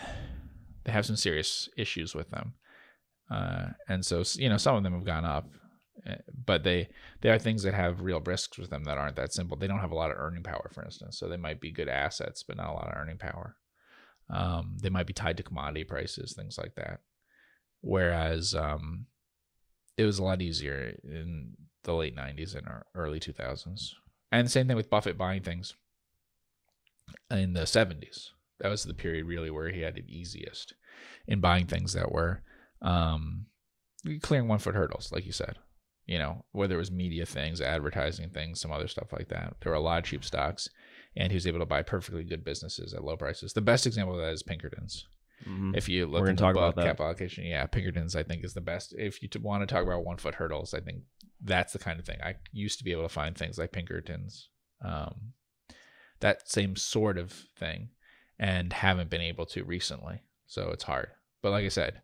they 0.83 0.91
have 0.91 1.05
some 1.05 1.15
serious 1.15 1.69
issues 1.77 2.13
with 2.13 2.29
them. 2.29 2.53
Uh, 3.29 3.67
and 3.87 4.05
so, 4.05 4.23
you 4.35 4.49
know, 4.49 4.57
some 4.57 4.75
of 4.75 4.83
them 4.83 4.93
have 4.93 5.05
gone 5.05 5.25
up, 5.25 5.49
eh, 6.05 6.17
but 6.45 6.63
they 6.63 6.89
they 7.21 7.29
are 7.29 7.39
things 7.39 7.63
that 7.63 7.73
have 7.73 8.01
real 8.01 8.19
risks 8.21 8.57
with 8.57 8.69
them 8.69 8.83
that 8.83 8.97
aren't 8.97 9.15
that 9.15 9.33
simple. 9.33 9.57
They 9.57 9.67
don't 9.67 9.79
have 9.79 9.91
a 9.91 9.95
lot 9.95 10.11
of 10.11 10.17
earning 10.17 10.43
power, 10.43 10.69
for 10.73 10.83
instance. 10.83 11.17
So 11.17 11.27
they 11.27 11.37
might 11.37 11.59
be 11.59 11.71
good 11.71 11.89
assets, 11.89 12.43
but 12.43 12.57
not 12.57 12.69
a 12.69 12.73
lot 12.73 12.87
of 12.87 12.97
earning 12.97 13.17
power. 13.17 13.55
Um, 14.29 14.77
they 14.81 14.89
might 14.89 15.07
be 15.07 15.13
tied 15.13 15.37
to 15.37 15.43
commodity 15.43 15.83
prices, 15.83 16.33
things 16.33 16.57
like 16.57 16.75
that. 16.75 16.99
Whereas 17.81 18.53
um, 18.53 19.05
it 19.97 20.05
was 20.05 20.19
a 20.19 20.23
lot 20.23 20.41
easier 20.41 20.95
in 21.03 21.53
the 21.83 21.93
late 21.93 22.15
'90s 22.15 22.55
and 22.55 22.67
early 22.93 23.19
2000s. 23.19 23.91
And 24.31 24.45
the 24.45 24.51
same 24.51 24.67
thing 24.67 24.75
with 24.75 24.89
Buffett 24.89 25.17
buying 25.17 25.41
things 25.41 25.75
in 27.31 27.53
the 27.53 27.61
70s. 27.61 28.29
That 28.59 28.69
was 28.69 28.83
the 28.83 28.93
period 28.93 29.25
really 29.25 29.51
where 29.51 29.69
he 29.69 29.81
had 29.81 29.97
it 29.97 30.05
easiest 30.07 30.73
in 31.27 31.41
buying 31.41 31.67
things 31.67 31.93
that 31.93 32.11
were 32.11 32.41
um, 32.81 33.47
clearing 34.21 34.47
one 34.47 34.59
foot 34.59 34.75
hurdles, 34.75 35.11
like 35.11 35.25
you 35.25 35.31
said. 35.31 35.57
You 36.05 36.19
know, 36.19 36.45
whether 36.51 36.75
it 36.75 36.79
was 36.79 36.91
media 36.91 37.25
things, 37.25 37.59
advertising 37.59 38.29
things, 38.29 38.61
some 38.61 38.71
other 38.71 38.87
stuff 38.87 39.11
like 39.11 39.29
that. 39.29 39.55
There 39.61 39.71
were 39.71 39.77
a 39.77 39.81
lot 39.81 39.97
of 39.97 40.05
cheap 40.05 40.23
stocks, 40.23 40.69
and 41.17 41.31
he 41.31 41.35
was 41.35 41.47
able 41.47 41.59
to 41.59 41.65
buy 41.65 41.81
perfectly 41.81 42.23
good 42.23 42.45
businesses 42.45 42.93
at 42.93 43.03
low 43.03 43.17
prices. 43.17 43.53
The 43.53 43.61
best 43.61 43.87
example 43.87 44.13
of 44.13 44.21
that 44.21 44.31
is 44.31 44.43
Pinkertons. 44.43 45.07
Mm-hmm. 45.47 45.73
If 45.75 45.89
you 45.89 46.05
look 46.05 46.27
at 46.27 46.37
talk 46.37 46.55
about 46.55 46.75
cap 46.75 46.99
allocation, 46.99 47.45
yeah, 47.45 47.65
Pinkertons 47.65 48.15
I 48.15 48.23
think 48.23 48.43
is 48.45 48.53
the 48.53 48.61
best. 48.61 48.93
If 48.97 49.21
you 49.21 49.29
want 49.41 49.67
to 49.67 49.73
talk 49.73 49.83
about 49.83 50.05
one 50.05 50.17
foot 50.17 50.35
hurdles, 50.35 50.73
I 50.73 50.79
think 50.79 51.01
that's 51.43 51.73
the 51.73 51.79
kind 51.79 51.99
of 51.99 52.05
thing. 52.05 52.19
I 52.23 52.35
used 52.51 52.77
to 52.79 52.83
be 52.83 52.91
able 52.91 53.03
to 53.03 53.09
find 53.09 53.35
things 53.35 53.57
like 53.57 53.71
Pinkertons, 53.71 54.49
um, 54.83 55.33
that 56.19 56.49
same 56.49 56.75
sort 56.75 57.17
of 57.17 57.31
thing 57.31 57.89
and 58.39 58.73
haven't 58.73 59.09
been 59.09 59.21
able 59.21 59.45
to 59.47 59.63
recently. 59.63 60.21
So 60.47 60.69
it's 60.71 60.83
hard. 60.83 61.09
But 61.41 61.51
like 61.51 61.65
I 61.65 61.69
said, 61.69 62.01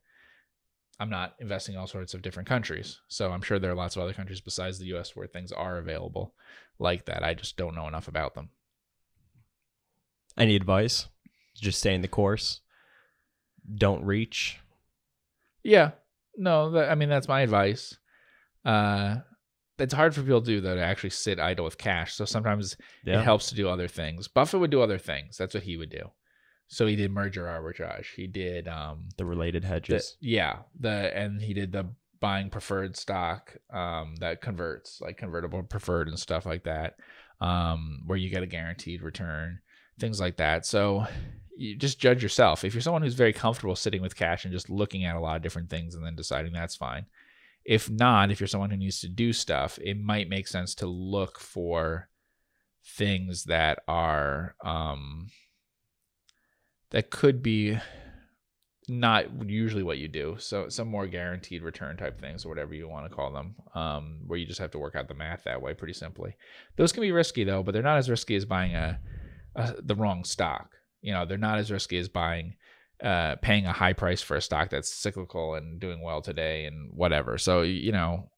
I'm 0.99 1.09
not 1.09 1.35
investing 1.39 1.77
all 1.77 1.87
sorts 1.87 2.13
of 2.13 2.21
different 2.21 2.47
countries. 2.47 2.99
So 3.07 3.31
I'm 3.31 3.41
sure 3.41 3.57
there 3.57 3.71
are 3.71 3.75
lots 3.75 3.95
of 3.95 4.03
other 4.03 4.13
countries 4.13 4.41
besides 4.41 4.77
the 4.77 4.93
US 4.95 5.15
where 5.15 5.27
things 5.27 5.51
are 5.51 5.77
available 5.77 6.35
like 6.77 7.05
that. 7.05 7.23
I 7.23 7.33
just 7.33 7.57
don't 7.57 7.75
know 7.75 7.87
enough 7.87 8.07
about 8.07 8.35
them. 8.35 8.49
Any 10.37 10.55
advice? 10.55 11.07
Just 11.55 11.79
stay 11.79 11.93
in 11.93 12.01
the 12.01 12.07
course. 12.07 12.61
Don't 13.75 14.05
reach. 14.05 14.59
Yeah. 15.63 15.91
No, 16.37 16.71
that, 16.71 16.89
I 16.89 16.95
mean 16.95 17.09
that's 17.09 17.27
my 17.27 17.41
advice. 17.41 17.97
Uh 18.63 19.17
it's 19.81 19.93
hard 19.93 20.15
for 20.15 20.21
people 20.21 20.41
to 20.41 20.45
do 20.45 20.61
though 20.61 20.75
to 20.75 20.83
actually 20.83 21.09
sit 21.09 21.39
idle 21.39 21.65
with 21.65 21.77
cash. 21.77 22.13
So 22.13 22.25
sometimes 22.25 22.77
yeah. 23.05 23.19
it 23.19 23.23
helps 23.23 23.49
to 23.49 23.55
do 23.55 23.67
other 23.67 23.87
things. 23.87 24.27
Buffett 24.27 24.59
would 24.59 24.71
do 24.71 24.81
other 24.81 24.97
things. 24.97 25.37
That's 25.37 25.53
what 25.53 25.63
he 25.63 25.77
would 25.77 25.89
do. 25.89 26.09
So 26.67 26.87
he 26.87 26.95
did 26.95 27.11
merger 27.11 27.43
arbitrage. 27.45 28.13
He 28.15 28.27
did 28.27 28.67
um 28.67 29.09
the 29.17 29.25
related 29.25 29.63
hedges. 29.63 30.17
The, 30.21 30.27
yeah, 30.29 30.59
the 30.79 31.15
and 31.17 31.41
he 31.41 31.53
did 31.53 31.71
the 31.71 31.89
buying 32.21 32.49
preferred 32.49 32.95
stock 32.95 33.57
um, 33.73 34.15
that 34.19 34.41
converts, 34.41 35.01
like 35.01 35.17
convertible 35.17 35.63
preferred 35.63 36.07
and 36.07 36.17
stuff 36.17 36.45
like 36.45 36.63
that, 36.63 36.95
um, 37.41 38.03
where 38.05 38.17
you 38.17 38.29
get 38.29 38.43
a 38.43 38.47
guaranteed 38.47 39.01
return, 39.01 39.59
things 39.99 40.21
like 40.21 40.37
that. 40.37 40.65
So 40.65 41.05
you 41.57 41.75
just 41.75 41.99
judge 41.99 42.23
yourself. 42.23 42.63
If 42.63 42.73
you're 42.73 42.81
someone 42.81 43.01
who's 43.01 43.15
very 43.15 43.33
comfortable 43.33 43.75
sitting 43.75 44.01
with 44.01 44.15
cash 44.15 44.45
and 44.45 44.53
just 44.53 44.69
looking 44.69 45.03
at 45.03 45.15
a 45.15 45.19
lot 45.19 45.35
of 45.35 45.41
different 45.41 45.69
things 45.69 45.95
and 45.95 46.05
then 46.05 46.15
deciding 46.15 46.53
that's 46.53 46.75
fine. 46.75 47.05
If 47.63 47.89
not, 47.89 48.31
if 48.31 48.39
you're 48.39 48.47
someone 48.47 48.71
who 48.71 48.77
needs 48.77 49.01
to 49.01 49.09
do 49.09 49.33
stuff, 49.33 49.77
it 49.81 49.99
might 49.99 50.29
make 50.29 50.47
sense 50.47 50.75
to 50.75 50.87
look 50.87 51.39
for 51.39 52.09
things 52.83 53.43
that 53.45 53.79
are 53.87 54.55
um, 54.63 55.29
that 56.89 57.09
could 57.09 57.43
be 57.43 57.77
not 58.87 59.49
usually 59.49 59.83
what 59.83 59.99
you 59.99 60.07
do. 60.07 60.35
So 60.39 60.67
some 60.69 60.87
more 60.87 61.07
guaranteed 61.07 61.61
return 61.61 61.97
type 61.97 62.19
things 62.19 62.43
or 62.43 62.49
whatever 62.49 62.73
you 62.73 62.89
want 62.89 63.09
to 63.09 63.15
call 63.15 63.31
them, 63.31 63.55
um, 63.73 64.19
where 64.25 64.37
you 64.37 64.45
just 64.45 64.59
have 64.59 64.71
to 64.71 64.79
work 64.79 64.95
out 64.95 65.07
the 65.07 65.13
math 65.13 65.43
that 65.45 65.61
way 65.61 65.73
pretty 65.73 65.93
simply. 65.93 66.35
Those 66.75 66.91
can 66.91 67.01
be 67.01 67.11
risky 67.11 67.43
though, 67.43 67.63
but 67.63 67.71
they're 67.73 67.83
not 67.83 67.97
as 67.97 68.09
risky 68.09 68.35
as 68.35 68.45
buying 68.45 68.75
a, 68.75 68.99
a 69.55 69.75
the 69.81 69.95
wrong 69.95 70.23
stock. 70.23 70.71
You 71.01 71.13
know, 71.13 71.25
they're 71.25 71.37
not 71.37 71.57
as 71.57 71.71
risky 71.71 71.97
as 71.97 72.09
buying 72.09 72.55
uh, 73.01 73.35
paying 73.41 73.65
a 73.65 73.73
high 73.73 73.93
price 73.93 74.21
for 74.21 74.35
a 74.35 74.41
stock 74.41 74.69
that's 74.69 74.93
cyclical 74.93 75.55
and 75.55 75.79
doing 75.79 76.01
well 76.01 76.21
today 76.21 76.65
and 76.65 76.91
whatever. 76.93 77.37
So 77.37 77.61
you 77.61 77.91
know, 77.91 78.29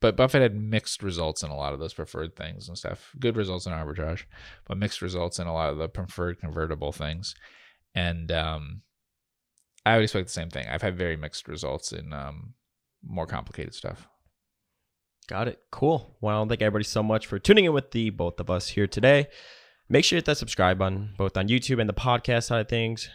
but 0.00 0.16
Buffett 0.16 0.42
had 0.42 0.54
mixed 0.54 1.02
results 1.02 1.42
in 1.42 1.50
a 1.50 1.56
lot 1.56 1.72
of 1.72 1.80
those 1.80 1.94
preferred 1.94 2.36
things 2.36 2.68
and 2.68 2.76
stuff. 2.76 3.10
Good 3.18 3.36
results 3.36 3.66
in 3.66 3.72
arbitrage, 3.72 4.24
but 4.66 4.76
mixed 4.76 5.00
results 5.02 5.38
in 5.38 5.46
a 5.46 5.54
lot 5.54 5.70
of 5.70 5.78
the 5.78 5.88
preferred 5.88 6.40
convertible 6.40 6.92
things. 6.92 7.34
And 7.94 8.30
um, 8.30 8.82
I 9.86 9.94
would 9.94 10.02
expect 10.02 10.26
the 10.26 10.32
same 10.32 10.50
thing. 10.50 10.66
I've 10.68 10.82
had 10.82 10.98
very 10.98 11.16
mixed 11.16 11.48
results 11.48 11.92
in 11.92 12.12
um, 12.12 12.54
more 13.02 13.26
complicated 13.26 13.74
stuff. 13.74 14.06
Got 15.26 15.48
it. 15.48 15.60
Cool. 15.70 16.16
Well, 16.20 16.46
thank 16.46 16.60
everybody 16.60 16.84
so 16.84 17.02
much 17.02 17.26
for 17.26 17.38
tuning 17.38 17.64
in 17.64 17.72
with 17.72 17.92
the 17.92 18.10
both 18.10 18.40
of 18.40 18.50
us 18.50 18.68
here 18.68 18.86
today. 18.86 19.28
Make 19.88 20.04
sure 20.04 20.16
you 20.16 20.18
hit 20.18 20.26
that 20.26 20.38
subscribe 20.38 20.78
button, 20.78 21.14
both 21.16 21.36
on 21.36 21.48
YouTube 21.48 21.80
and 21.80 21.88
the 21.88 21.94
podcast 21.94 22.44
side 22.44 22.60
of 22.60 22.68
things. 22.68 23.08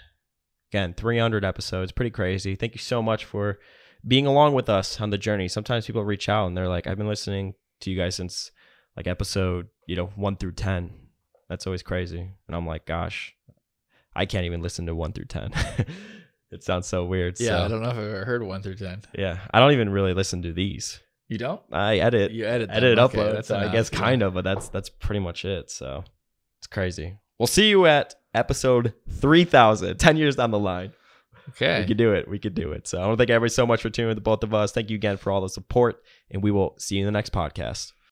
Again, 0.71 0.93
300 0.93 1.43
episodes, 1.43 1.91
pretty 1.91 2.11
crazy. 2.11 2.55
Thank 2.55 2.73
you 2.75 2.79
so 2.79 3.01
much 3.01 3.25
for 3.25 3.59
being 4.07 4.25
along 4.27 4.53
with 4.53 4.69
us 4.69 5.01
on 5.01 5.09
the 5.09 5.17
journey. 5.17 5.47
Sometimes 5.47 5.85
people 5.87 6.03
reach 6.03 6.29
out 6.29 6.45
and 6.47 6.55
they're 6.55 6.67
like, 6.67 6.85
I've 6.87 6.97
been 6.97 7.07
listening 7.07 7.55
to 7.81 7.89
you 7.91 7.97
guys 7.97 8.15
since 8.15 8.51
like 8.95 9.07
episode, 9.07 9.67
you 9.87 9.95
know, 9.95 10.07
one 10.15 10.35
through 10.35 10.53
10. 10.53 10.91
That's 11.49 11.65
always 11.65 11.81
crazy. 11.81 12.31
And 12.47 12.55
I'm 12.55 12.67
like, 12.67 12.85
gosh, 12.85 13.33
I 14.15 14.25
can't 14.25 14.45
even 14.45 14.61
listen 14.61 14.85
to 14.85 14.95
one 14.95 15.11
through 15.13 15.25
10. 15.25 15.51
it 16.51 16.63
sounds 16.63 16.87
so 16.87 17.05
weird. 17.05 17.39
Yeah, 17.39 17.57
so, 17.59 17.65
I 17.65 17.67
don't 17.67 17.81
know 17.81 17.89
if 17.89 17.97
I've 17.97 18.03
ever 18.03 18.25
heard 18.25 18.43
one 18.43 18.61
through 18.61 18.75
ten. 18.75 19.01
yeah, 19.17 19.39
I 19.51 19.59
don't 19.59 19.71
even 19.71 19.89
really 19.89 20.13
listen 20.13 20.41
to 20.43 20.53
these. 20.53 20.99
You 21.27 21.37
don't? 21.37 21.61
I 21.71 21.97
edit, 21.97 22.31
You 22.31 22.45
edit 22.45 22.69
them. 22.69 22.77
edit, 22.77 22.97
Okay, 22.97 23.17
upload. 23.17 23.33
that's 23.33 23.47
So 23.49 23.57
I 23.57 23.67
guess 23.71 23.89
kind 23.89 24.23
of, 24.23 24.33
but 24.33 24.43
that's 24.43 24.69
that's 24.69 24.89
pretty 24.89 25.19
much 25.19 25.45
it. 25.45 25.69
So 25.69 26.03
it's 26.59 26.67
crazy. 26.67 27.17
We'll 27.37 27.47
see 27.47 27.69
you 27.69 27.85
at 27.85 28.15
episode 28.33 28.93
3000, 29.09 29.97
10 29.97 30.17
years 30.17 30.35
down 30.35 30.51
the 30.51 30.59
line. 30.59 30.93
Okay. 31.49 31.81
We 31.81 31.87
could 31.87 31.97
do 31.97 32.13
it. 32.13 32.27
We 32.27 32.39
could 32.39 32.53
do 32.53 32.71
it. 32.71 32.87
So 32.87 32.99
I 32.99 33.07
want 33.07 33.17
to 33.17 33.21
thank 33.21 33.31
everybody 33.31 33.51
so 33.51 33.65
much 33.65 33.81
for 33.81 33.89
tuning 33.89 34.07
in 34.07 34.09
with 34.09 34.17
the 34.17 34.21
both 34.21 34.43
of 34.43 34.53
us. 34.53 34.71
Thank 34.71 34.89
you 34.89 34.95
again 34.95 35.17
for 35.17 35.31
all 35.31 35.41
the 35.41 35.49
support, 35.49 36.03
and 36.29 36.43
we 36.43 36.51
will 36.51 36.75
see 36.77 36.95
you 36.95 37.01
in 37.01 37.05
the 37.05 37.11
next 37.11 37.33
podcast. 37.33 37.93